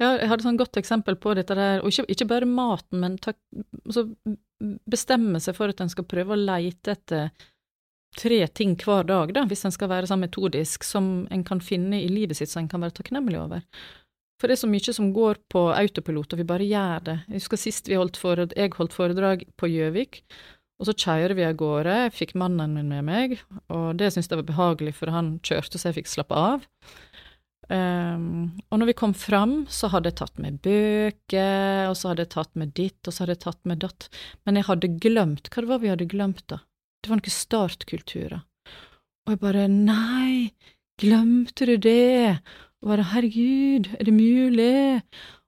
Ja, 0.00 0.16
jeg 0.16 0.26
hadde 0.26 0.40
et 0.40 0.48
sånn 0.48 0.60
godt 0.60 0.78
eksempel 0.80 1.16
på 1.20 1.34
dette 1.38 1.54
der, 1.54 1.82
og 1.82 1.92
ikke, 1.92 2.08
ikke 2.10 2.28
bare 2.32 2.48
maten, 2.48 2.98
men 3.04 3.16
ta, 3.22 3.34
altså, 3.84 4.08
bestemme 4.90 5.40
seg 5.42 5.56
for 5.58 5.72
at 5.72 5.82
en 5.82 5.92
skal 5.92 6.08
prøve 6.08 6.34
å 6.34 6.40
leite 6.40 6.96
etter 6.96 7.30
tre 8.18 8.42
ting 8.52 8.74
hver 8.76 9.06
dag, 9.08 9.32
da, 9.34 9.44
hvis 9.48 9.64
en 9.64 9.74
skal 9.74 9.90
være 9.92 10.08
sånn 10.10 10.24
metodisk, 10.24 10.84
som 10.84 11.26
en 11.32 11.44
kan 11.46 11.62
finne 11.64 12.02
i 12.02 12.10
livet 12.10 12.38
sitt 12.38 12.50
som 12.52 12.64
en 12.64 12.72
kan 12.72 12.82
være 12.84 12.98
takknemlig 12.98 13.38
over. 13.40 13.62
For 14.40 14.50
det 14.50 14.56
er 14.56 14.64
så 14.64 14.72
mye 14.72 14.96
som 14.96 15.12
går 15.14 15.38
på 15.52 15.68
autopilot, 15.70 16.34
og 16.34 16.40
vi 16.40 16.48
bare 16.48 16.66
gjør 16.66 17.06
det. 17.06 17.16
Jeg 17.28 17.44
husker 17.44 17.60
sist 17.62 17.88
vi 17.88 17.98
holdt 18.00 18.18
foredrag, 18.18 18.56
jeg 18.58 18.74
holdt 18.74 18.96
foredrag 18.96 19.46
på 19.60 19.70
Gjøvik, 19.70 20.24
og 20.82 20.88
så 20.88 20.96
kjører 20.98 21.36
vi 21.38 21.46
av 21.46 21.54
gårde, 21.60 21.94
jeg 22.08 22.14
fikk 22.16 22.34
mannen 22.42 22.74
min 22.74 22.90
med 22.90 23.06
meg, 23.06 23.36
og 23.70 24.00
det 24.00 24.10
syntes 24.10 24.32
jeg 24.32 24.40
var 24.40 24.48
behagelig, 24.48 24.96
for 24.98 25.14
han 25.14 25.36
kjørte 25.46 25.78
så 25.78 25.92
jeg 25.92 26.00
fikk 26.00 26.10
slappe 26.10 26.34
av. 26.34 26.66
Um, 27.70 28.58
og 28.72 28.80
når 28.80 28.90
vi 28.90 28.96
kom 28.98 29.12
fram, 29.14 29.54
så 29.70 29.88
hadde 29.92 30.10
jeg 30.10 30.18
tatt 30.18 30.40
med 30.42 30.58
bøker, 30.64 31.88
og 31.88 31.94
så 31.98 32.10
hadde 32.10 32.26
jeg 32.26 32.32
tatt 32.34 32.56
med 32.58 32.72
ditt, 32.76 32.98
og 33.06 33.14
så 33.14 33.22
hadde 33.22 33.36
jeg 33.36 33.44
tatt 33.44 33.60
med 33.70 33.82
datt, 33.84 34.08
men 34.44 34.58
jeg 34.58 34.68
hadde 34.68 34.90
glemt, 35.02 35.50
hva 35.52 35.62
det 35.62 35.70
var 35.70 35.82
vi 35.82 35.92
hadde 35.92 36.10
glemt 36.10 36.42
da? 36.50 36.62
Det 37.02 37.10
var 37.10 37.18
noen 37.18 37.34
startkulturer. 37.34 38.42
Og 39.22 39.34
jeg 39.34 39.40
bare, 39.42 39.68
nei, 39.70 40.50
glemte 41.00 41.66
du 41.70 41.76
det? 41.82 42.42
Og 42.82 42.90
bare, 42.90 43.06
herregud, 43.12 43.92
er 43.94 44.10
det 44.10 44.14
mulig? 44.16 45.00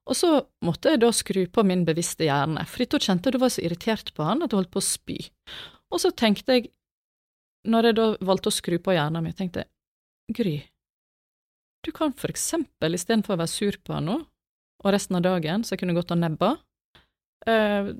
Og 0.05 0.18
så 0.18 0.31
måtte 0.64 0.92
jeg 0.92 1.03
da 1.03 1.11
skru 1.14 1.44
på 1.50 1.64
min 1.66 1.85
bevisste 1.88 2.27
hjerne, 2.29 2.62
for 2.68 2.85
da 2.85 3.00
kjente 3.03 3.31
jeg 3.31 3.37
du 3.37 3.42
var 3.42 3.53
så 3.55 3.64
irritert 3.64 4.12
på 4.14 4.27
han 4.27 4.44
at 4.44 4.53
jeg 4.53 4.61
holdt 4.61 4.74
på 4.74 4.83
å 4.83 4.87
spy. 4.87 5.18
Og 5.94 6.03
så 6.03 6.12
tenkte 6.14 6.59
jeg, 6.59 6.70
når 7.70 7.88
jeg 7.88 7.96
da 7.96 8.07
valgte 8.29 8.50
å 8.50 8.55
skru 8.55 8.77
på 8.83 8.94
hjernen 8.94 9.24
min, 9.24 9.37
tenkte 9.37 9.64
jeg, 9.64 9.70
Gry, 10.35 10.55
du 11.85 11.92
kan 11.94 12.14
for 12.16 12.33
eksempel, 12.33 12.97
istedenfor 12.97 13.37
å 13.37 13.42
være 13.42 13.53
sur 13.53 13.79
på 13.85 13.97
han 13.97 14.11
og 14.14 14.92
resten 14.92 15.18
av 15.18 15.25
dagen, 15.25 15.64
så 15.64 15.75
jeg 15.75 15.85
kunne 15.85 15.97
gått 15.97 16.12
og 16.12 16.20
nebba, 16.20 16.55
eh, 17.49 17.92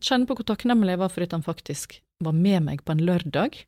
kjenne 0.00 0.28
på 0.28 0.36
hvor 0.38 0.48
takknemlig 0.48 0.94
jeg 0.94 1.02
var 1.02 1.12
for 1.12 1.26
at 1.26 1.36
han 1.36 1.44
faktisk 1.44 2.00
var 2.24 2.36
med 2.36 2.64
meg 2.64 2.84
på 2.84 2.94
en 2.94 3.04
lørdag, 3.04 3.64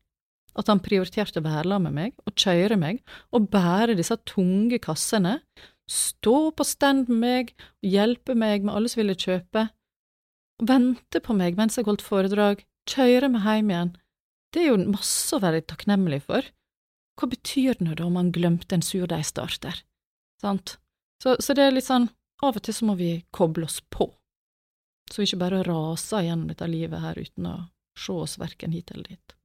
at 0.57 0.71
han 0.73 0.81
prioriterte 0.81 1.43
å 1.43 1.45
være 1.45 1.69
sammen 1.69 1.93
med 1.93 1.97
meg, 2.01 2.15
og 2.25 2.37
kjøre 2.41 2.79
meg, 2.81 3.03
og 3.33 3.51
bære 3.53 3.97
disse 3.99 4.17
tunge 4.25 4.79
kassene, 4.81 5.41
stå 5.87 6.51
på 6.57 6.65
stand 6.67 7.11
med 7.11 7.21
meg, 7.21 7.53
hjelpe 7.85 8.35
meg 8.35 8.65
med 8.65 8.75
alle 8.75 8.91
som 8.91 9.03
ville 9.03 9.19
kjøpe, 9.19 9.69
vente 10.65 11.21
på 11.21 11.37
meg 11.37 11.59
mens 11.59 11.77
jeg 11.77 11.87
holdt 11.87 12.05
foredrag, 12.05 12.65
kjøre 12.89 13.29
meg 13.31 13.45
hjem 13.45 13.73
igjen. 13.73 13.95
Det 14.55 14.63
er 14.63 14.71
jo 14.73 14.79
masse 14.89 15.37
å 15.37 15.43
være 15.43 15.65
takknemlig 15.69 16.23
for. 16.25 16.47
Hva 17.17 17.29
betyr 17.33 17.79
det 17.81 17.97
da 17.99 18.05
om 18.07 18.17
man 18.19 18.33
glemte 18.35 18.77
en 18.77 18.85
surdeigstarter? 18.85 19.79
Sant? 20.43 20.77
Så, 21.23 21.37
så 21.41 21.55
det 21.57 21.65
er 21.65 21.73
litt 21.73 21.87
sånn, 21.89 22.11
av 22.45 22.59
og 22.59 22.65
til 22.67 22.77
så 22.77 22.85
må 22.89 22.97
vi 22.99 23.11
koble 23.33 23.65
oss 23.65 23.79
på. 23.89 24.11
Så 25.09 25.23
vi 25.23 25.29
ikke 25.31 25.41
bare 25.41 25.63
raser 25.65 26.27
gjennom 26.27 26.51
dette 26.51 26.67
livet 26.69 27.01
her 27.01 27.17
uten 27.17 27.47
å 27.49 27.55
se 27.97 28.13
oss 28.13 28.37
verken 28.43 28.75
hit 28.75 28.91
eller 28.93 29.15
dit. 29.15 29.37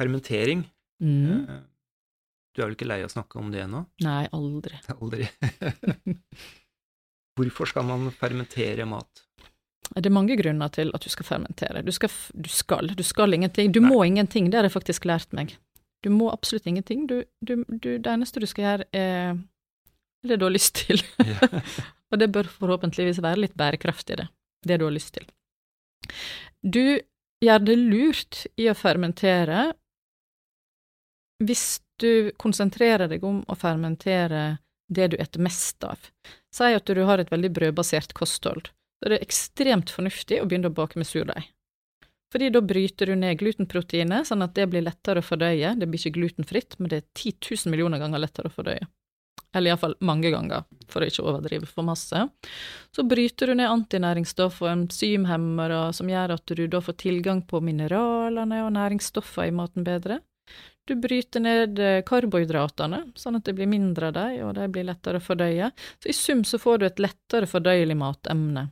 Fermentering. 0.00 0.64
Mm. 1.02 1.44
Eh, 1.48 1.60
Du 2.56 2.62
er 2.62 2.66
vel 2.70 2.74
ikke 2.74 2.88
lei 2.88 2.98
av 3.04 3.10
å 3.10 3.12
snakke 3.12 3.38
om 3.38 3.52
det 3.54 3.62
nå? 3.70 3.84
Nei, 4.02 4.24
aldri. 4.34 4.80
Aldri. 4.96 5.28
Hvorfor 7.38 7.70
skal 7.70 7.86
man 7.86 8.08
fermentere 8.10 8.86
mat? 8.88 9.22
Det 9.94 10.06
er 10.06 10.14
mange 10.14 10.36
grunner 10.36 10.68
til 10.72 10.92
at 10.94 11.04
du 11.04 11.08
skal 11.12 11.26
fermentere. 11.26 11.82
Du 11.82 11.92
skal, 11.92 12.12
du 12.34 12.48
skal, 12.52 12.90
du 12.94 13.02
skal 13.06 13.34
ingenting. 13.34 13.72
Du 13.72 13.80
Nei. 13.80 13.90
må 13.90 14.02
ingenting, 14.04 14.50
det 14.50 14.60
har 14.60 14.68
jeg 14.68 14.76
faktisk 14.76 15.08
lært 15.08 15.32
meg. 15.36 15.54
Du 16.04 16.10
må 16.14 16.28
absolutt 16.30 16.68
ingenting. 16.68 17.06
Du, 17.08 17.22
du, 17.40 17.62
du, 17.68 17.96
det 17.96 18.10
eneste 18.12 18.42
du 18.42 18.46
skal 18.46 18.64
gjøre, 18.64 18.88
er 18.92 19.38
det 20.28 20.38
du 20.38 20.46
har 20.46 20.54
lyst 20.54 20.84
til. 20.84 21.02
Og 22.12 22.20
det 22.20 22.30
bør 22.34 22.48
forhåpentligvis 22.52 23.22
være 23.24 23.44
litt 23.46 23.56
bærekraftig, 23.58 24.20
det. 24.20 24.28
Det 24.66 24.78
du 24.80 24.86
har 24.88 24.94
lyst 24.94 25.14
til. 25.16 25.28
Du 26.62 26.98
gjør 27.44 27.60
det 27.62 27.76
lurt 27.78 28.46
i 28.58 28.66
å 28.70 28.76
fermentere 28.76 29.68
hvis 31.44 31.78
du 32.02 32.32
konsentrerer 32.38 33.10
deg 33.10 33.22
om 33.26 33.44
å 33.46 33.54
fermentere 33.58 34.58
det 34.90 35.12
du 35.12 35.16
eter 35.20 35.42
mest 35.44 35.84
av. 35.86 36.10
Si 36.54 36.72
at 36.74 36.88
du 36.88 37.02
har 37.06 37.20
et 37.22 37.30
veldig 37.30 37.50
brødbasert 37.54 38.14
kosthold. 38.16 38.70
Så 38.98 39.06
er 39.06 39.14
det 39.14 39.22
ekstremt 39.22 39.92
fornuftig 39.94 40.42
å 40.42 40.48
begynne 40.48 40.72
å 40.72 40.74
bake 40.74 40.98
med 40.98 41.06
surdeig. 41.06 41.46
Fordi 42.32 42.50
da 42.52 42.60
bryter 42.60 43.08
du 43.08 43.16
ned 43.16 43.38
glutenproteinet, 43.40 44.28
sånn 44.28 44.44
at 44.44 44.54
det 44.58 44.66
blir 44.68 44.84
lettere 44.84 45.22
å 45.22 45.24
fordøye. 45.24 45.72
Det 45.80 45.88
blir 45.88 46.00
ikke 46.02 46.18
glutenfritt, 46.18 46.76
men 46.78 46.90
det 46.92 47.00
er 47.00 47.06
10 47.16 47.38
000 47.64 47.72
millioner 47.72 48.02
ganger 48.02 48.20
lettere 48.20 48.50
å 48.50 48.54
fordøye. 48.54 48.84
Eller 49.56 49.72
iallfall 49.72 49.94
mange 50.04 50.28
ganger, 50.28 50.66
for 50.92 51.00
å 51.00 51.08
ikke 51.08 51.24
overdrive 51.24 51.68
for 51.70 51.86
masse. 51.88 52.26
Så 52.92 53.04
bryter 53.08 53.48
du 53.48 53.56
ned 53.56 53.70
antinæringsstoff 53.72 54.60
og 54.60 54.72
enzymhemmere 54.74 55.86
som 55.96 56.10
gjør 56.12 56.36
at 56.36 56.52
du 56.52 56.66
da 56.68 56.82
får 56.84 56.98
tilgang 57.00 57.40
på 57.48 57.62
mineralene 57.64 58.60
og 58.66 58.74
næringsstoffer 58.76 59.48
i 59.48 59.54
maten 59.56 59.88
bedre. 59.88 60.20
Du 60.88 60.94
bryter 61.00 61.40
ned 61.44 61.80
eh, 61.80 62.02
karbohydratene, 62.04 63.02
sånn 63.16 63.36
at 63.36 63.48
det 63.48 63.54
blir 63.56 63.68
mindre 63.68 64.08
av 64.08 64.14
dem, 64.16 64.38
og 64.46 64.54
de 64.56 64.68
blir 64.72 64.86
lettere 64.88 65.20
å 65.20 65.24
fordøye. 65.24 65.68
Så 66.00 66.12
i 66.12 66.16
sum 66.16 66.44
så 66.48 66.60
får 66.60 66.80
du 66.80 66.86
et 66.88 67.02
lettere 67.04 67.48
fordøyelig 67.48 67.96
matemne. 67.96 68.68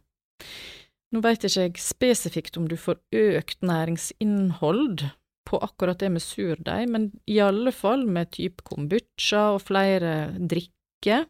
Nå 1.14 1.22
veit 1.22 1.44
ikke 1.46 1.68
jeg 1.68 1.80
spesifikt 1.80 2.58
om 2.58 2.66
du 2.68 2.76
får 2.80 2.98
økt 3.14 3.62
næringsinnhold 3.64 5.06
på 5.46 5.60
akkurat 5.62 6.00
det 6.02 6.10
med 6.10 6.24
surdeig, 6.24 6.88
men 6.90 7.10
i 7.30 7.38
alle 7.40 7.70
fall 7.72 8.02
med 8.10 8.32
type 8.34 8.64
kombucha 8.66 9.52
og 9.54 9.62
flere 9.62 10.32
drikker, 10.36 11.28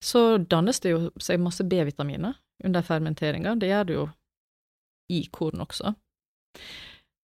så 0.00 0.22
dannes 0.38 0.80
det 0.80 0.94
jo 0.94 1.10
seg 1.20 1.42
masse 1.42 1.66
B-vitaminer 1.66 2.38
under 2.64 2.86
fermenteringa. 2.86 3.56
Det 3.58 3.68
gjør 3.72 3.88
det 3.88 3.98
jo 3.98 4.06
i 5.10 5.24
korn 5.34 5.64
også. 5.66 5.92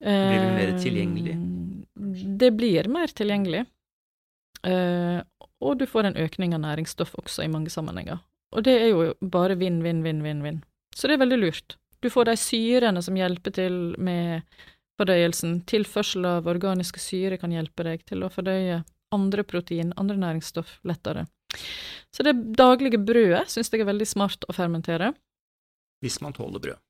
blir 0.01 0.41
det 0.41 0.51
mer 0.57 0.75
tilgjengelig? 0.81 1.37
Eh, 1.37 2.27
Det 2.41 2.51
blir 2.57 2.89
mer 2.89 3.13
tilgjengelig. 3.13 3.67
Eh, 4.65 5.21
og 5.61 5.79
du 5.79 5.87
får 5.87 6.09
en 6.09 6.17
økning 6.25 6.55
av 6.57 6.65
næringsstoff 6.65 7.15
også 7.21 7.45
i 7.45 7.53
mange 7.53 7.71
sammenhenger. 7.71 8.25
Og 8.55 8.63
det 8.67 8.75
er 8.79 8.93
jo 8.93 9.09
bare 9.21 9.57
vinn, 9.59 9.81
vinn, 9.83 10.03
vinn, 10.05 10.23
vinn, 10.25 10.43
vinn. 10.45 10.61
Så 10.95 11.09
det 11.11 11.17
er 11.17 11.25
veldig 11.25 11.41
lurt. 11.41 11.77
Du 12.05 12.11
får 12.13 12.29
de 12.29 12.37
syrene 12.39 13.03
som 13.03 13.17
hjelper 13.19 13.55
til 13.57 13.79
med 13.99 14.45
fordøyelsen. 15.01 15.63
Tilførsel 15.67 16.27
av 16.29 16.51
organiske 16.51 17.03
syre 17.03 17.39
kan 17.41 17.55
hjelpe 17.55 17.87
deg 17.87 18.05
til 18.07 18.23
å 18.23 18.31
fordøye 18.33 18.83
andre 19.15 19.45
protein, 19.47 19.93
andre 20.01 20.19
næringsstoff, 20.21 20.79
lettere. 20.87 21.27
Så 22.15 22.27
det 22.27 22.35
daglige 22.59 23.01
brødet 23.03 23.47
syns 23.51 23.73
jeg 23.73 23.83
er 23.83 23.91
veldig 23.91 24.07
smart 24.07 24.47
å 24.47 24.55
fermentere. 24.55 25.13
Hvis 26.05 26.21
man 26.23 26.35
tåler 26.37 26.63
brød. 26.63 26.81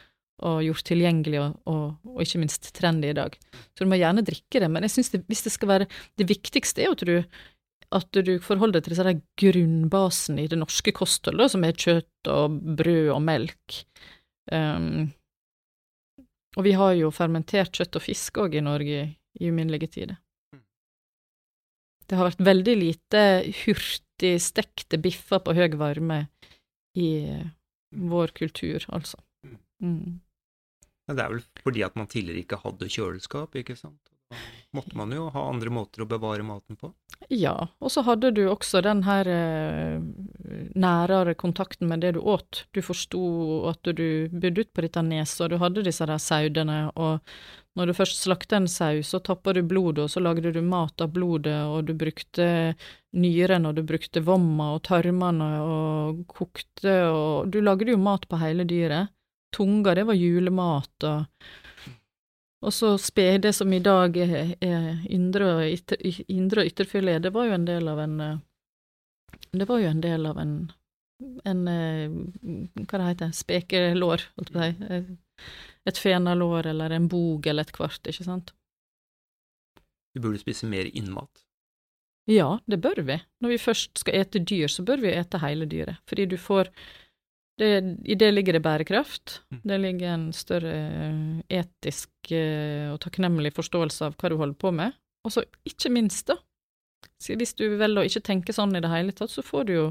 og 0.43 0.63
gjort 0.65 0.87
tilgjengelig 0.89 1.39
og, 1.43 1.59
og, 1.69 1.83
og 2.11 2.23
ikke 2.25 2.41
minst 2.41 2.71
trendy 2.75 3.13
i 3.13 3.17
dag. 3.17 3.37
Så 3.71 3.85
du 3.85 3.91
må 3.91 4.01
gjerne 4.01 4.25
drikke 4.25 4.63
det, 4.63 4.71
men 4.73 4.87
jeg 4.87 4.97
synes 4.97 5.13
det, 5.13 5.23
hvis 5.29 5.45
det 5.47 5.53
skal 5.53 5.71
være 5.75 5.91
Det 6.17 6.27
viktigste 6.27 6.83
er 6.83 6.91
jo 6.91 6.97
at 6.97 7.07
du 7.07 7.15
at 7.95 8.17
du 8.19 8.33
forholder 8.43 8.81
deg 8.81 8.83
til 8.83 8.97
disse 8.97 9.11
grunnbasen 9.39 10.39
i 10.41 10.49
det 10.51 10.57
norske 10.59 10.91
kostholdet, 10.91 11.53
som 11.53 11.63
er 11.63 11.77
kjøtt 11.77 12.27
og 12.27 12.57
brød 12.75 13.13
og 13.13 13.21
melk. 13.23 13.77
Um, 14.51 15.13
og 16.57 16.65
vi 16.65 16.73
har 16.77 16.95
jo 16.97 17.11
fermentert 17.13 17.75
kjøtt 17.77 17.99
og 17.99 18.03
fisk 18.03 18.39
òg 18.41 18.57
i 18.57 18.63
Norge 18.65 19.03
i 19.37 19.51
uminnelige 19.51 19.91
tider. 19.93 20.17
Det 22.07 22.17
har 22.17 22.29
vært 22.29 22.43
veldig 22.47 22.75
lite 22.79 23.21
hurtig 23.65 24.37
stekte 24.41 24.99
biffer 25.03 25.43
på 25.43 25.53
høy 25.53 25.75
varme 25.77 26.23
i 26.97 27.09
vår 27.91 28.33
kultur, 28.35 28.83
altså. 28.95 29.19
Mm. 29.83 30.19
Men 31.07 31.17
det 31.17 31.23
er 31.23 31.33
vel 31.35 31.43
fordi 31.63 31.83
at 31.85 31.95
man 31.99 32.09
tidligere 32.11 32.43
ikke 32.43 32.59
hadde 32.63 32.89
kjøleskap, 32.91 33.55
ikke 33.59 33.77
sant? 33.79 34.06
Måtte 34.75 34.97
man 34.99 35.11
jo 35.15 35.29
ha 35.31 35.43
andre 35.47 35.71
måter 35.71 36.03
å 36.03 36.09
bevare 36.09 36.43
maten 36.45 36.75
på. 36.77 36.91
Ja, 37.31 37.55
og 37.79 37.91
så 37.91 38.03
hadde 38.05 38.33
du 38.35 38.43
også 38.51 38.81
den 38.85 39.01
her 39.07 39.27
eh, 39.31 40.01
nærere 40.77 41.33
kontakten 41.39 41.87
med 41.89 42.03
det 42.03 42.13
du 42.17 42.19
åt. 42.19 42.65
Du 42.75 42.81
forsto 42.85 43.21
at 43.71 43.87
du 43.87 44.27
bodde 44.33 44.67
ut 44.67 44.73
på 44.75 44.83
dette 44.85 45.03
neset, 45.07 45.45
og 45.45 45.53
du 45.53 45.57
hadde 45.63 45.85
disse 45.87 46.05
der 46.05 46.21
saudene, 46.21 46.81
og 46.99 47.23
når 47.77 47.89
du 47.89 47.93
først 47.97 48.23
slakta 48.25 48.57
en 48.57 48.67
sau, 48.69 49.01
så 49.05 49.21
tappa 49.23 49.53
du 49.53 49.61
blodet, 49.65 50.07
og 50.07 50.11
så 50.11 50.21
lagde 50.23 50.51
du 50.53 50.61
mat 50.65 51.01
av 51.01 51.11
blodet, 51.13 51.59
og 51.69 51.85
du 51.87 51.93
brukte 51.97 52.47
nyren, 53.17 53.67
og 53.69 53.77
du 53.77 53.83
brukte 53.87 54.23
vomma 54.25 54.73
og 54.75 54.81
tarmene, 54.89 55.51
og 55.61 56.23
kokte, 56.31 56.97
og 57.07 57.53
du 57.53 57.61
lagde 57.61 57.93
jo 57.93 58.01
mat 58.01 58.25
på 58.29 58.41
hele 58.41 58.65
dyret. 58.67 59.13
Tunga, 59.55 59.93
det 59.95 60.07
var 60.09 60.17
julemat, 60.17 61.07
og 61.07 61.47
og 62.65 62.73
så 62.73 62.95
spedet 62.97 63.53
som 63.55 63.73
i 63.73 63.79
dag 63.83 64.17
er, 64.17 64.55
er 64.61 65.05
indre 65.13 65.51
og, 65.53 65.93
indre 66.27 66.63
og 66.63 66.71
ytterfilet, 66.71 67.21
det 67.23 67.33
var 67.35 67.49
jo 67.49 67.57
en 67.57 67.67
del 67.69 67.87
av 67.91 68.01
en 68.01 68.19
eh, 68.21 68.37
Det 69.51 69.67
var 69.69 69.79
jo 69.79 69.89
en 69.91 70.01
del 70.01 70.25
av 70.25 70.39
en 70.41 70.57
en 71.43 71.67
eh, 71.67 72.11
Hva 72.83 72.99
det 72.99 73.07
heter 73.07 73.33
Spekelår, 73.35 74.27
holdt 74.37 74.53
på 74.53 74.61
å 74.61 74.67
si. 74.67 75.17
Et 75.87 75.99
fenalår 76.01 76.71
eller 76.73 76.93
en 76.93 77.07
bog 77.09 77.47
eller 77.47 77.65
et 77.65 77.73
kvart, 77.73 78.09
ikke 78.09 78.25
sant. 78.25 78.53
Du 80.13 80.21
burde 80.23 80.41
spise 80.41 80.67
mer 80.69 80.89
innmat. 80.89 81.43
Ja, 82.27 82.57
det 82.67 82.81
bør 82.83 82.99
vi. 83.07 83.19
Når 83.39 83.53
vi 83.53 83.59
først 83.61 84.01
skal 84.01 84.17
ete 84.19 84.41
dyr, 84.43 84.67
så 84.67 84.83
bør 84.83 84.99
vi 85.05 85.13
ete 85.15 85.39
hele 85.39 85.67
dyret, 85.69 86.01
fordi 86.09 86.25
du 86.27 86.35
får 86.41 86.73
det, 87.57 87.97
I 88.05 88.15
det 88.15 88.31
ligger 88.31 88.53
det 88.53 88.63
bærekraft. 88.65 89.41
Mm. 89.51 89.61
Det 89.63 89.77
ligger 89.81 90.13
en 90.13 90.27
større 90.33 90.73
eh, 90.77 91.59
etisk 91.59 92.31
eh, 92.31 92.91
og 92.93 92.99
takknemlig 93.01 93.53
forståelse 93.57 94.09
av 94.09 94.17
hva 94.17 94.29
du 94.29 94.37
holder 94.37 94.59
på 94.61 94.71
med. 94.75 94.97
Og 95.25 95.33
så 95.33 95.43
ikke 95.67 95.91
minst, 95.91 96.29
da, 96.29 96.37
hvis 97.25 97.55
du 97.57 97.65
velger 97.79 98.03
å 98.03 98.07
ikke 98.07 98.25
tenke 98.29 98.55
sånn 98.55 98.77
i 98.77 98.83
det 98.83 98.91
hele 98.91 99.15
tatt, 99.15 99.33
så 99.33 99.43
får 99.45 99.67
du 99.67 99.73
jo 99.73 99.87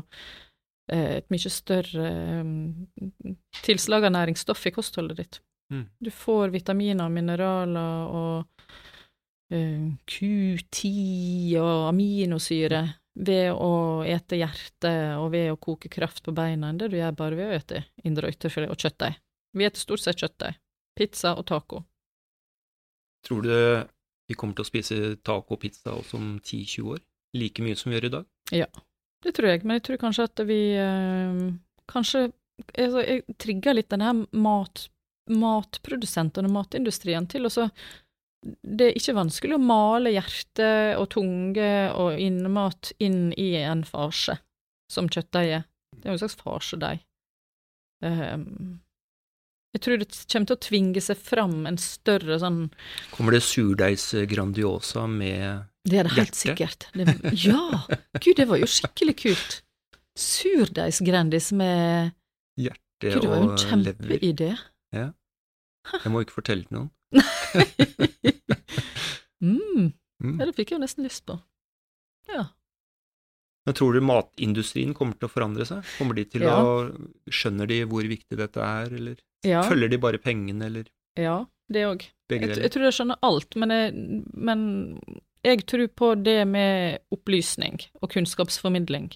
eh, 0.92 1.18
et 1.18 1.28
mye 1.32 1.52
større 1.52 2.12
tilslag 3.66 4.06
av 4.06 4.14
næringsstoff 4.14 4.66
i 4.70 4.74
kostholdet 4.76 5.22
ditt. 5.22 5.40
Mm. 5.74 5.88
Du 5.98 6.12
får 6.14 6.54
vitaminer 6.54 7.08
og 7.08 7.16
mineraler 7.16 8.14
og 8.14 8.70
eh, 9.50 9.90
Q10 10.06 11.58
og 11.58 11.88
aminosyre 11.90 12.84
ved 13.16 13.52
å 13.56 14.04
ete 14.04 14.36
hjerte 14.36 14.92
og 15.16 15.30
ved 15.32 15.50
å 15.52 15.58
koke 15.60 15.88
kraft 15.92 16.22
på 16.24 16.34
beina 16.36 16.68
enn 16.68 16.80
det 16.80 16.90
du 16.92 16.98
gjør 16.98 17.16
bare 17.16 17.38
ved 17.38 17.48
å 17.48 17.56
ete 17.56 17.82
indre 18.04 18.30
ytterfilet 18.32 18.72
og 18.72 18.80
kjøttdeig. 18.80 19.16
Vi 19.56 19.64
eter 19.64 19.80
stort 19.80 20.04
sett 20.04 20.20
kjøttdeig. 20.20 20.58
Pizza 20.96 21.34
og 21.36 21.46
taco. 21.48 21.82
Tror 23.26 23.44
du 23.44 23.54
vi 24.26 24.34
kommer 24.34 24.56
til 24.56 24.66
å 24.66 24.68
spise 24.68 24.98
taco 25.24 25.56
og 25.56 25.62
pizza 25.62 25.94
også 25.96 26.18
om 26.18 26.34
10-20 26.40 26.90
år? 26.94 27.00
Like 27.36 27.64
mye 27.64 27.78
som 27.78 27.90
vi 27.90 27.96
gjør 27.96 28.08
i 28.08 28.14
dag? 28.16 28.28
Ja, 28.54 28.68
Det 29.24 29.32
tror 29.34 29.48
jeg, 29.48 29.64
men 29.64 29.78
jeg 29.78 29.86
tror 29.86 29.98
kanskje 30.00 30.26
at 30.28 30.42
vi 30.46 30.60
øh, 30.78 31.54
Kanskje 31.90 32.28
altså, 32.78 33.00
Jeg 33.02 33.24
trigger 33.42 33.74
litt 33.74 33.90
denne 33.90 34.12
mat, 34.32 34.86
matprodusenten 35.26 36.46
og 36.46 36.54
matindustrien 36.54 37.26
til 37.26 37.48
å 37.48 37.52
så 37.52 37.68
Det 38.62 38.90
er 38.90 38.98
ikke 38.98 39.16
vanskelig 39.16 39.56
å 39.56 39.62
male 39.62 40.12
hjerte 40.14 40.68
og 41.00 41.08
tunge 41.14 41.70
og 41.98 42.20
innmat 42.20 42.92
inn 43.02 43.30
i 43.38 43.54
en 43.62 43.84
farse, 43.86 44.36
som 44.92 45.10
kjøttdeig 45.10 45.52
er. 45.60 45.68
Det 45.96 46.08
er 46.08 46.14
jo 46.14 46.18
en 46.18 46.22
slags 46.24 46.38
farsedeig. 46.40 47.00
Um, 48.04 48.76
jeg 49.76 49.82
tror 49.84 50.00
det 50.00 50.08
kommer 50.32 50.48
til 50.48 50.56
å 50.56 50.64
tvinge 50.66 51.02
seg 51.04 51.20
fram 51.20 51.64
en 51.68 51.78
større 51.80 52.36
sånn 52.40 52.58
Kommer 53.14 53.32
det 53.32 53.40
surdeigs 53.44 54.10
Grandiosa 54.28 55.06
med 55.08 55.32
hjerte? 55.32 55.72
Det 55.86 55.98
er 56.00 56.08
det 56.08 56.14
helt 56.16 56.38
sikkert. 56.38 56.88
Det, 56.96 57.04
ja! 57.44 57.82
Gud, 58.18 58.34
det 58.40 58.46
var 58.50 58.58
jo 58.58 58.66
skikkelig 58.66 59.14
kult. 59.20 59.60
Surdeigsgrandis 60.18 61.52
med 61.54 62.14
hjerte 62.58 62.82
Gud, 63.04 63.20
det 63.22 63.30
var 63.30 63.42
jo 63.42 63.50
en 63.52 63.60
kjempeidé. 63.60 64.50
Ja. 64.96 65.10
Jeg 65.92 66.10
må 66.10 66.24
ikke 66.24 66.38
fortelle 66.40 66.66
til 66.66 66.78
noen. 66.78 66.90
Mm, 69.42 69.92
Mm. 70.24 70.38
ja, 70.40 70.46
det 70.48 70.54
fikk 70.56 70.70
jeg 70.72 70.78
jo 70.78 70.80
nesten 70.80 71.04
lyst 71.04 71.26
på. 71.28 71.34
Ja. 72.32 72.46
Men 73.68 73.74
tror 73.76 73.92
du 73.92 74.00
matindustrien 74.00 74.94
kommer 74.96 75.12
til 75.18 75.28
å 75.28 75.32
forandre 75.32 75.66
seg? 75.68 75.84
Kommer 75.98 76.16
de 76.16 76.24
til 76.24 76.46
Ja. 76.46 76.54
å 76.56 76.86
Skjønner 77.28 77.68
de 77.68 77.82
hvor 77.84 78.00
viktig 78.08 78.38
dette 78.40 78.56
er, 78.64 78.86
eller 78.96 79.16
Ja, 79.44 79.60
følger 79.68 79.90
de 79.92 79.98
bare 80.00 80.18
pengene, 80.18 80.64
eller 80.70 80.86
ja 81.20 81.44
det 81.68 81.84
òg. 81.84 82.06
Jeg, 82.30 82.48
jeg 82.56 82.70
tror 82.72 82.84
jeg 82.88 82.94
skjønner 82.96 83.18
alt, 83.22 83.56
men 83.60 83.70
jeg, 83.70 83.92
men 84.32 85.00
jeg 85.44 85.66
tror 85.66 85.86
på 85.88 86.14
det 86.24 86.46
med 86.48 86.98
opplysning 87.12 87.76
og 88.00 88.08
kunnskapsformidling. 88.14 89.10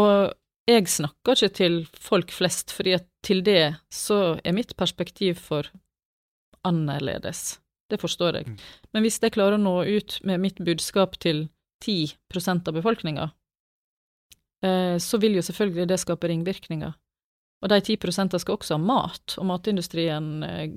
Og 0.00 0.32
jeg 0.66 0.86
snakker 0.88 1.36
ikke 1.36 1.54
til 1.54 1.84
folk 1.92 2.30
flest, 2.32 2.72
fordi 2.72 2.94
at 2.94 3.06
til 3.22 3.42
det 3.42 3.76
så 3.92 4.40
er 4.44 4.52
mitt 4.56 4.72
perspektiv 4.76 5.36
for 5.36 5.68
annerledes. 6.64 7.60
Det 7.90 8.00
forstår 8.00 8.40
jeg. 8.40 8.48
Mm. 8.48 8.58
Men 8.92 9.04
hvis 9.04 9.20
jeg 9.22 9.34
klarer 9.36 9.58
å 9.58 9.62
nå 9.62 9.76
ut 9.84 10.18
med 10.24 10.42
mitt 10.42 10.60
budskap 10.64 11.18
til 11.22 11.46
10% 11.84 12.68
av 12.70 12.76
befolkninga, 12.78 13.30
eh, 14.64 14.96
så 14.98 15.20
vil 15.20 15.38
jo 15.38 15.44
selvfølgelig 15.44 15.88
det 15.92 16.00
skape 16.02 16.30
ringvirkninger. 16.32 16.94
Og 17.64 17.70
de 17.72 17.80
10 17.80 18.38
skal 18.42 18.58
også 18.58 18.76
ha 18.76 18.80
mat, 18.80 19.36
og 19.40 19.46
matindustrien 19.48 20.42
eh, 20.44 20.74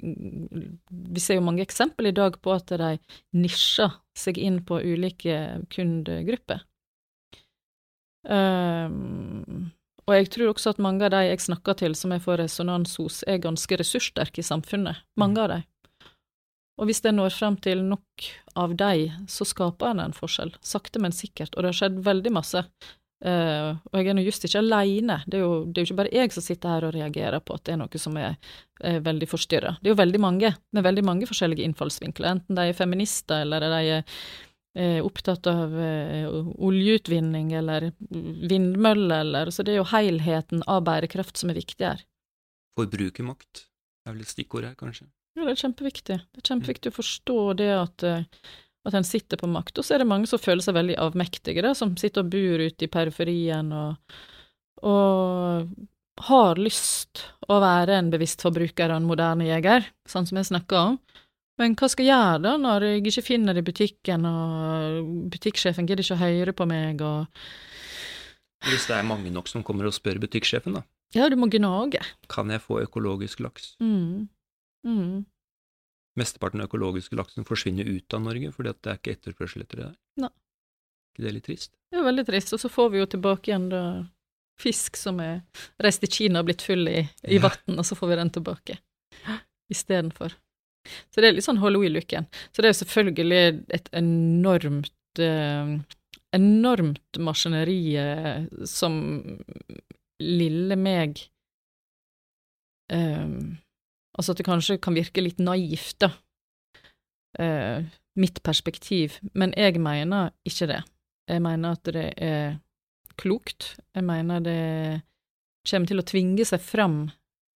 Vi 0.88 1.20
ser 1.20 1.36
jo 1.36 1.44
mange 1.44 1.66
eksempel 1.66 2.08
i 2.08 2.16
dag 2.16 2.38
på 2.40 2.54
at 2.56 2.72
de 2.72 2.94
nisjer 3.36 3.92
seg 4.16 4.40
inn 4.40 4.62
på 4.64 4.80
ulike 4.80 5.66
kundegrupper. 5.74 6.64
Um, 8.28 9.72
og 10.08 10.16
jeg 10.16 10.30
tror 10.32 10.52
også 10.52 10.74
at 10.74 10.82
mange 10.84 11.06
av 11.08 11.14
de 11.14 11.22
jeg 11.28 11.44
snakker 11.44 11.76
til 11.80 11.96
som 11.96 12.12
jeg 12.16 12.24
får 12.24 12.42
resonans 12.44 12.96
hos, 13.00 13.22
er 13.28 13.44
ganske 13.44 13.80
ressurssterke 13.80 14.44
i 14.44 14.48
samfunnet. 14.48 15.04
Mange 15.20 15.44
av 15.44 15.52
de. 15.52 15.60
Og 16.78 16.86
hvis 16.90 17.02
jeg 17.02 17.16
når 17.18 17.34
frem 17.34 17.56
til 17.58 17.82
nok 17.84 18.28
av 18.56 18.76
deg, 18.78 19.12
så 19.30 19.46
skaper 19.46 19.92
en 19.96 20.00
en 20.00 20.14
forskjell. 20.14 20.52
Sakte, 20.62 21.00
men 21.02 21.12
sikkert. 21.12 21.56
Og 21.58 21.64
det 21.64 21.72
har 21.74 21.80
skjedd 21.82 22.00
veldig 22.06 22.32
masse. 22.36 22.64
Uh, 23.18 23.74
og 23.90 23.96
jeg 23.98 24.12
er 24.12 24.14
nå 24.14 24.22
just 24.22 24.44
ikke 24.46 24.60
aleine. 24.62 25.24
Det, 25.26 25.40
er 25.40 25.42
jo- 25.42 25.66
det 25.66 25.80
er 25.82 25.86
jo 25.86 25.88
ikke 25.90 25.98
bare 26.04 26.14
jeg 26.14 26.32
som 26.36 26.44
sitter 26.46 26.70
her 26.70 26.86
og 26.86 26.94
reagerer 26.94 27.40
på 27.42 27.56
at 27.56 27.64
det 27.66 27.74
er 27.74 27.80
noe 27.82 27.98
som 27.98 28.18
er 28.22 28.36
er 28.86 29.00
veldig 29.02 29.26
forstyrra. 29.28 29.72
Det 29.82 29.90
er 29.90 29.96
jo 29.96 30.04
veldig 30.04 30.20
mange 30.22 30.52
med 30.72 30.84
veldig 30.86 31.04
mange 31.04 31.26
forskjellige 31.26 31.66
innfallsvinkler, 31.66 32.30
enten 32.30 32.54
de 32.60 32.62
er 32.70 32.78
feminister 32.78 33.42
eller 33.42 33.60
de 33.60 33.80
er 33.90 34.04
eh, 34.78 35.00
opptatt 35.02 35.48
av 35.50 35.74
eh, 35.82 36.28
oljeutvinning 36.30 37.54
eller 37.58 37.88
vindmøller 38.12 39.24
eller 39.26 39.50
Så 39.50 39.64
det 39.66 39.74
er 39.74 39.80
jo 39.82 39.90
helheten 39.90 40.62
av 40.68 40.84
bærekraft 40.86 41.38
som 41.42 41.50
er 41.50 41.58
viktig 41.58 41.88
her. 41.88 42.04
Forbrukermakt 42.78 43.66
er 44.06 44.14
vel 44.14 44.22
et 44.22 44.30
stikkord 44.30 44.68
her, 44.70 44.76
kanskje. 44.78 45.08
Ja, 45.38 45.46
det 45.46 45.54
er 45.54 45.60
kjempeviktig. 45.68 46.16
Det 46.34 46.42
er 46.42 46.48
kjempeviktig 46.50 46.90
å 46.90 46.96
forstå 46.98 47.38
det 47.60 47.70
at, 47.78 48.04
eh, 48.08 48.24
at 48.90 48.96
en 48.98 49.06
sitter 49.06 49.38
på 49.38 49.50
makt. 49.52 49.78
Og 49.78 49.86
så 49.86 49.96
er 49.96 50.02
det 50.02 50.10
mange 50.10 50.30
som 50.30 50.42
føler 50.42 50.66
seg 50.66 50.74
veldig 50.80 50.96
avmektige, 51.04 51.62
da, 51.62 51.76
som 51.78 51.94
sitter 52.00 52.26
og 52.26 52.32
bor 52.34 52.64
ute 52.66 52.88
i 52.88 52.90
periferien 52.90 53.70
og, 53.76 54.18
og 54.82 55.70
har 56.28 56.58
lyst 56.58 57.22
å 57.48 57.60
være 57.62 58.00
en 58.00 58.10
bevisst 58.10 58.42
forbruker 58.42 58.90
og 58.90 58.98
en 58.98 59.10
moderne 59.10 59.46
jeger, 59.46 59.86
sånn 60.10 60.26
som 60.26 60.40
jeg 60.40 60.50
snakka 60.50 60.82
om. 60.94 60.98
Men 61.62 61.74
hva 61.78 61.90
skal 61.90 62.06
jeg 62.06 62.14
gjøre 62.14 62.42
da, 62.44 62.56
når 62.62 62.86
jeg 62.86 63.04
ikke 63.12 63.26
finner 63.26 63.54
det 63.58 63.64
i 63.64 63.68
butikken, 63.70 64.26
og 64.30 65.08
butikksjefen 65.34 65.88
gidder 65.90 66.06
ikke 66.06 66.18
å 66.18 66.22
høre 66.22 66.54
på 66.58 66.68
meg, 66.70 67.02
og 67.02 67.26
Hvis 68.66 68.88
det 68.90 68.96
er 68.98 69.06
mange 69.06 69.30
nok 69.34 69.50
som 69.50 69.62
kommer 69.66 69.86
og 69.86 69.94
spør 69.94 70.18
butikksjefen, 70.22 70.78
da, 70.80 70.84
Ja, 71.14 71.30
du 71.30 71.36
må 71.38 71.50
gnage. 71.50 72.02
kan 72.30 72.50
jeg 72.50 72.62
få 72.62 72.82
økologisk 72.82 73.40
laks? 73.46 73.76
Mm. 73.82 74.30
Mm. 74.86 75.26
Mesteparten 76.18 76.62
av 76.62 76.68
økologiske 76.70 77.18
laksen 77.18 77.46
forsvinner 77.46 77.86
ut 77.86 78.14
av 78.14 78.24
Norge 78.26 78.52
fordi 78.56 78.74
det 78.74 78.92
er 78.92 79.00
ikke 79.00 79.16
etterspørsel 79.18 79.64
etter 79.66 79.82
det 79.82 79.88
der. 79.90 79.98
Nei. 80.26 80.32
ikke 81.14 81.26
det 81.28 81.34
litt 81.36 81.48
trist? 81.50 81.72
Det 81.92 82.00
er 82.00 82.06
veldig 82.08 82.26
trist, 82.28 82.54
og 82.54 82.62
så 82.62 82.70
får 82.70 82.90
vi 82.94 83.02
jo 83.02 83.10
tilbake 83.16 83.52
igjen 83.52 83.70
da 83.74 83.84
fisk 84.58 84.98
som 84.98 85.20
er 85.22 85.44
reist 85.82 86.02
til 86.02 86.10
Kina 86.14 86.42
og 86.42 86.50
blitt 86.50 86.66
full 86.66 86.88
i, 86.90 87.04
i 87.30 87.38
Ja. 87.38 87.44
vann, 87.46 87.78
og 87.78 87.86
så 87.86 87.96
får 87.98 88.10
vi 88.10 88.20
den 88.22 88.34
tilbake 88.34 88.78
istedenfor. 89.74 90.34
Så 91.12 91.22
det 91.22 91.28
er 91.30 91.36
litt 91.36 91.46
sånn 91.46 91.60
Halloween-looken. 91.62 92.26
Så 92.52 92.62
det 92.64 92.70
er 92.70 92.74
jo 92.74 92.82
selvfølgelig 92.82 93.42
et 93.76 93.90
enormt 93.98 95.22
eh, 95.22 95.74
enormt 96.38 97.20
maskineri 97.24 97.80
som 98.68 98.98
lille 100.22 100.76
meg 100.80 101.22
eh, 102.92 103.28
Altså 104.18 104.34
at 104.34 104.42
det 104.42 104.48
kanskje 104.48 104.80
kan 104.82 104.98
virke 104.98 105.22
litt 105.22 105.42
naivt, 105.44 106.00
da. 106.02 106.12
Eh, 107.38 107.86
mitt 108.18 108.42
perspektiv, 108.44 109.20
men 109.38 109.54
jeg 109.54 109.78
mener 109.82 110.32
ikke 110.48 110.70
det. 110.72 110.82
Jeg 111.30 111.44
mener 111.46 111.78
at 111.78 111.92
det 111.94 112.08
er 112.18 112.58
klokt. 113.20 113.76
Jeg 113.94 114.06
mener 114.08 114.42
det 114.42 114.62
kommer 115.68 115.90
til 115.90 116.02
å 116.02 116.08
tvinge 116.08 116.46
seg 116.48 116.64
fram, 116.64 117.00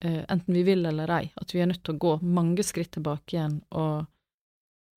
eh, 0.04 0.24
enten 0.32 0.56
vi 0.56 0.64
vil 0.66 0.86
eller 0.86 1.12
ei, 1.12 1.26
at 1.36 1.54
vi 1.54 1.62
er 1.62 1.70
nødt 1.70 1.84
til 1.84 1.98
å 1.98 2.02
gå 2.02 2.14
mange 2.24 2.64
skritt 2.66 2.96
tilbake 2.96 3.36
igjen 3.36 3.60
og 3.72 4.08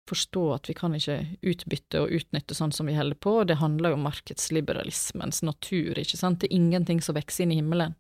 forstå 0.09 0.43
at 0.55 0.69
vi 0.69 0.75
kan 0.77 0.95
ikke 0.97 1.17
utbytte 1.45 2.03
og 2.03 2.13
utnytte 2.17 2.57
sånn 2.57 2.73
som 2.73 2.89
vi 2.89 2.97
holder 2.97 3.17
på, 3.21 3.35
det 3.45 3.59
handler 3.61 3.93
jo 3.93 3.99
om 3.99 4.07
markedsliberalismens 4.07 5.43
natur, 5.45 5.97
ikke 5.97 6.17
sant, 6.17 6.41
det 6.41 6.49
er 6.49 6.57
ingenting 6.57 7.01
som 7.05 7.17
vokser 7.17 7.45
inn 7.45 7.53
i 7.53 7.59
himmelen, 7.59 7.95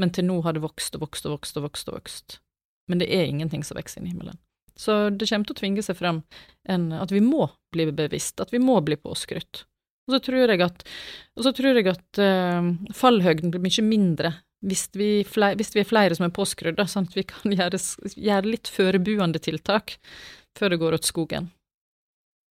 men 0.00 0.12
til 0.14 0.28
nå 0.28 0.40
har 0.46 0.56
det 0.56 0.64
vokst 0.64 0.96
og 0.96 1.04
vokst 1.04 1.28
og 1.28 1.36
vokst 1.36 1.60
og 1.60 1.68
vokst 1.68 1.92
og 1.92 1.98
vokst, 1.98 2.38
men 2.90 3.02
det 3.02 3.08
er 3.14 3.28
ingenting 3.30 3.64
som 3.66 3.78
vokser 3.78 4.00
inn 4.02 4.10
i 4.10 4.12
himmelen. 4.14 4.38
Så 4.80 5.10
det 5.12 5.28
kommer 5.28 5.46
til 5.48 5.56
å 5.56 5.60
tvinge 5.60 5.84
seg 5.84 5.98
frem 5.98 6.22
en, 6.68 6.90
at 6.96 7.12
vi 7.12 7.20
må 7.22 7.46
bli 7.74 7.90
bevisst, 7.92 8.40
at 8.40 8.52
vi 8.54 8.60
må 8.62 8.78
bli 8.84 8.96
påskrytt. 8.98 9.64
Og 10.08 10.16
så 10.16 10.20
tror 10.24 10.50
jeg 10.50 10.62
at, 10.64 10.84
tror 11.36 11.76
jeg 11.78 11.90
at 11.92 12.20
uh, 12.22 12.70
fallhøgden 12.96 13.52
blir 13.52 13.62
mye 13.62 13.84
mindre 13.86 14.32
hvis 14.66 14.88
vi, 14.92 15.22
flere, 15.24 15.56
hvis 15.56 15.72
vi 15.72 15.80
er 15.80 15.88
flere 15.88 16.16
som 16.16 16.26
er 16.26 16.34
påskrudd, 16.36 16.80
sånn 16.90 17.06
at 17.08 17.16
vi 17.16 17.24
kan 17.28 17.54
gjøre, 17.56 17.78
gjøre 18.12 18.50
litt 18.50 18.68
forebuende 18.68 19.40
tiltak 19.40 19.96
før 20.58 20.74
det 20.74 20.80
går 20.82 20.98
åt 20.98 21.08
skogen. 21.08 21.48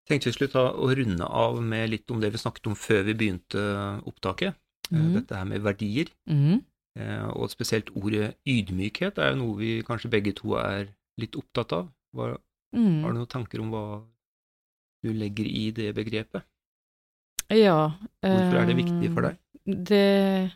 Tenkte 0.09 0.31
vi 0.31 0.33
skulle 0.33 0.53
ta 0.55 0.63
og 0.71 0.95
runde 0.97 1.25
av 1.25 1.59
med 1.61 1.91
litt 1.91 2.09
om 2.09 2.21
det 2.21 2.31
vi 2.33 2.41
snakket 2.41 2.71
om 2.71 2.77
før 2.79 3.03
vi 3.05 3.17
begynte 3.17 3.61
opptaket. 4.09 4.57
Eh, 4.89 4.97
Mhm. 4.97 5.13
Dette 5.13 5.35
her 5.35 5.45
med 5.45 5.61
verdier, 5.61 6.07
Mhm. 6.25 6.63
Eh, 6.97 7.25
og 7.35 7.49
spesielt 7.51 7.89
ordet 7.95 8.35
ydmykhet 8.47 9.17
er 9.19 9.33
jo 9.33 9.41
noe 9.43 9.57
vi 9.59 9.71
kanskje 9.85 10.11
begge 10.13 10.33
to 10.37 10.55
er 10.59 10.87
litt 11.19 11.35
opptatt 11.35 11.73
av. 11.73 11.91
Hva, 12.15 12.35
Mm. 12.71 13.01
har 13.01 13.09
du 13.11 13.17
noen 13.17 13.27
tanker 13.27 13.61
om 13.63 13.71
hva 13.73 14.03
du 15.03 15.09
legger 15.13 15.45
i 15.49 15.71
det 15.73 15.87
begrepet? 15.97 16.43
Ja. 17.49 17.97
Hvorfor 18.21 18.59
er 18.61 18.67
det 18.69 18.75
viktig 18.77 19.09
for 19.13 19.25
eh, 19.25 19.31
deg? 19.31 19.39
Det, 19.89 20.51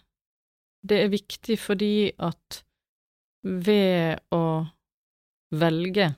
det 0.86 1.00
er 1.04 1.10
viktig 1.10 1.58
fordi 1.58 2.12
at 2.22 2.60
ved 3.43 4.22
å 4.32 4.43
velge 5.58 6.12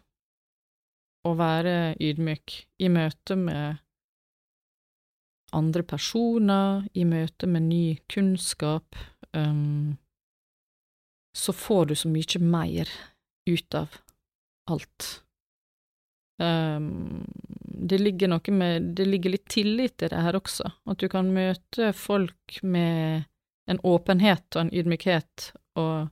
å 1.25 1.31
være 1.39 1.95
ydmyk 2.03 2.57
i 2.83 2.89
møte 2.91 3.35
med 3.39 3.79
andre 5.55 5.83
personer, 5.87 6.83
i 6.93 7.05
møte 7.07 7.47
med 7.47 7.69
ny 7.69 7.83
kunnskap, 8.11 8.95
um, 9.33 9.95
så 11.35 11.53
får 11.53 11.85
du 11.85 11.95
så 11.95 12.09
mye 12.09 12.39
mer 12.39 12.89
ut 13.45 13.73
av 13.73 13.95
alt. 14.71 15.23
Um, 16.41 17.25
det 17.63 17.97
ligger 17.97 18.27
noe 18.27 18.51
med 18.51 18.83
Det 18.97 19.05
ligger 19.05 19.29
litt 19.29 19.45
tillit 19.47 20.03
i 20.03 20.09
det 20.11 20.19
her 20.19 20.35
også, 20.35 20.67
at 20.83 20.99
du 20.99 21.07
kan 21.11 21.31
møte 21.31 21.93
folk 21.95 22.59
med 22.63 23.23
en 23.71 23.79
åpenhet 23.83 24.43
og 24.55 24.65
en 24.65 24.73
ydmykhet 24.73 25.51
og 25.79 26.11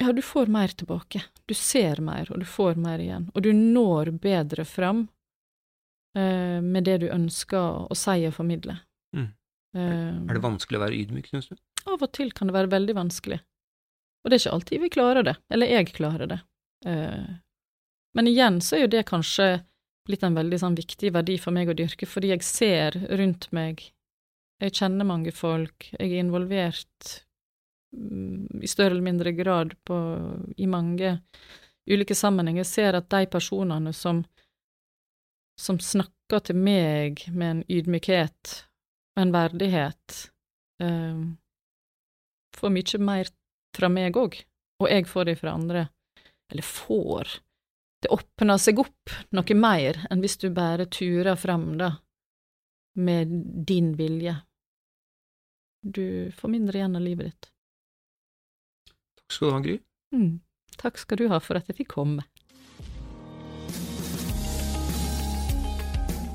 Ja, 0.00 0.12
du 0.16 0.22
får 0.22 0.48
mer 0.50 0.72
tilbake. 0.74 1.20
Du 1.46 1.54
ser 1.54 2.00
mer, 2.00 2.30
og 2.32 2.40
du 2.40 2.46
får 2.48 2.78
mer 2.80 2.98
igjen. 2.98 3.26
Og 3.34 3.44
du 3.44 3.52
når 3.52 4.10
bedre 4.18 4.64
fram 4.64 5.04
uh, 6.18 6.58
med 6.64 6.88
det 6.88 6.96
du 7.04 7.10
ønsker 7.12 7.84
å 7.86 7.98
si 7.98 8.24
og 8.26 8.34
formidle. 8.34 8.78
Uh, 9.76 10.26
Er 10.26 10.34
det 10.34 10.42
vanskelig 10.42 10.80
å 10.80 10.84
være 10.84 10.98
ydmyk, 10.98 11.30
synes 11.30 11.50
du? 11.52 11.58
av 11.88 12.02
og 12.02 12.12
til 12.12 12.32
kan 12.36 12.50
det 12.50 12.56
være 12.56 12.72
veldig 12.72 12.96
vanskelig. 12.98 13.40
Og 14.20 14.28
det 14.28 14.36
er 14.36 14.42
ikke 14.42 14.56
alltid 14.56 14.82
vi 14.82 14.92
klarer 14.92 15.26
det, 15.26 15.36
eller 15.52 15.70
jeg 15.72 15.94
klarer 15.96 16.30
det. 16.30 16.40
Uh, 16.86 17.38
men 18.16 18.28
igjen 18.28 18.58
så 18.64 18.76
er 18.76 18.84
jo 18.84 18.92
det 18.96 19.06
kanskje 19.08 19.48
blitt 20.08 20.24
en 20.26 20.36
veldig 20.36 20.58
sånn 20.60 20.76
viktig 20.78 21.12
verdi 21.14 21.36
for 21.40 21.54
meg 21.54 21.70
å 21.70 21.76
dyrke, 21.76 22.08
fordi 22.08 22.32
jeg 22.32 22.44
ser 22.46 22.96
rundt 23.16 23.48
meg, 23.54 23.82
jeg 24.60 24.76
kjenner 24.76 25.08
mange 25.08 25.32
folk, 25.32 25.88
jeg 25.94 26.08
er 26.10 26.24
involvert 26.24 27.12
mm, 27.94 28.60
i 28.64 28.68
større 28.68 28.96
eller 28.96 29.06
mindre 29.06 29.32
grad 29.36 29.76
på, 29.86 29.98
i 30.56 30.68
mange 30.68 31.18
ulike 31.90 32.16
sammenhenger, 32.16 32.64
jeg 32.64 32.72
ser 32.72 32.98
at 32.98 33.08
de 33.12 33.28
personene 33.30 33.92
som, 33.96 34.24
som 35.60 35.78
snakker 35.80 36.44
til 36.48 36.58
meg 36.58 37.24
med 37.30 37.54
en 37.54 37.62
ydmykhet 37.70 38.56
og 39.16 39.22
en 39.22 39.34
verdighet, 39.34 40.16
eh, 40.82 41.22
får 42.56 42.74
mye 42.74 43.00
mer 43.04 43.30
fra 43.76 43.88
meg 43.92 44.16
òg, 44.18 44.36
og 44.80 44.90
jeg 44.90 45.06
får 45.06 45.30
det 45.30 45.38
fra 45.40 45.54
andre. 45.54 45.88
Eller 46.50 46.66
får. 46.66 47.38
Det 48.02 48.10
åpner 48.10 48.58
seg 48.58 48.80
opp 48.82 49.12
noe 49.36 49.54
mer 49.54 50.00
enn 50.10 50.22
hvis 50.24 50.38
du 50.40 50.48
bare 50.54 50.88
turer 50.90 51.36
fram, 51.38 51.76
da, 51.78 51.92
med 52.96 53.30
din 53.68 53.92
vilje. 53.98 54.34
Du 55.80 56.32
får 56.36 56.52
mindre 56.52 56.80
igjen 56.80 56.96
av 56.96 57.04
livet 57.04 57.30
ditt. 57.30 57.50
Takk 59.20 59.36
skal 59.36 59.48
du 59.48 59.54
ha, 59.54 59.60
Gry. 59.64 59.76
Mm. 60.16 60.32
Takk 60.80 60.98
skal 60.98 61.20
du 61.20 61.28
ha 61.30 61.38
for 61.44 61.60
at 61.60 61.68
jeg 61.70 61.82
fikk 61.82 61.94
komme. 61.94 62.24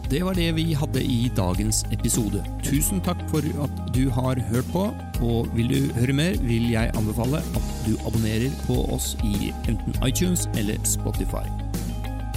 Det 0.09 0.21
var 0.23 0.33
det 0.37 0.51
vi 0.55 0.73
hadde 0.73 1.01
i 1.03 1.31
dagens 1.37 1.79
episode. 1.91 2.43
Tusen 2.63 3.01
takk 3.01 3.17
for 3.31 3.45
at 3.63 3.79
du 3.95 4.03
har 4.13 4.37
hørt 4.51 4.67
på, 4.69 4.83
og 5.25 5.49
vil 5.57 5.71
du 5.71 5.93
høre 5.97 6.13
mer, 6.13 6.37
vil 6.45 6.69
jeg 6.69 6.91
anbefale 6.93 7.41
at 7.41 7.71
du 7.87 7.95
abonnerer 8.05 8.53
på 8.67 8.83
oss 8.93 9.15
i 9.25 9.49
enten 9.65 9.97
iTunes 10.05 10.45
eller 10.57 10.77
Spotify. 10.85 11.45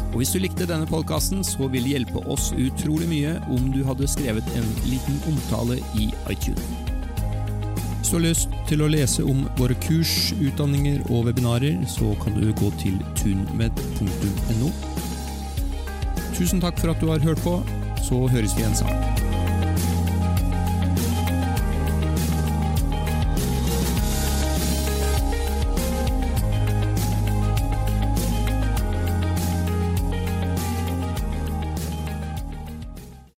Og 0.08 0.22
hvis 0.22 0.32
du 0.32 0.40
likte 0.40 0.64
denne 0.64 0.88
podkasten, 0.88 1.44
så 1.44 1.68
vil 1.68 1.84
det 1.84 1.92
hjelpe 1.92 2.24
oss 2.32 2.54
utrolig 2.56 3.08
mye 3.10 3.36
om 3.52 3.68
du 3.74 3.82
hadde 3.84 4.08
skrevet 4.08 4.48
en 4.56 4.68
liten 4.88 5.20
omtale 5.28 5.76
i 6.00 6.08
iTunes. 6.32 6.64
Hvis 7.98 8.08
du 8.08 8.16
har 8.16 8.24
lyst 8.24 8.54
til 8.70 8.80
å 8.80 8.88
lese 8.88 9.26
om 9.28 9.44
våre 9.60 9.76
kurs, 9.84 10.32
utdanninger 10.40 11.04
og 11.10 11.28
webinarer, 11.28 11.76
så 11.84 12.14
kan 12.24 12.40
du 12.40 12.48
gå 12.56 12.72
til 12.80 12.96
tunmed.no. 13.20 14.72
Tusen 16.38 16.60
takk 16.62 16.78
for 16.78 16.92
at 16.92 17.00
du 17.02 17.08
har 17.10 17.18
hørt 17.18 17.40
på, 17.42 17.58
så 18.06 18.26
høres 18.30 18.54
vi 18.54 18.62
igjen 18.62 18.78
snart. 18.78 19.27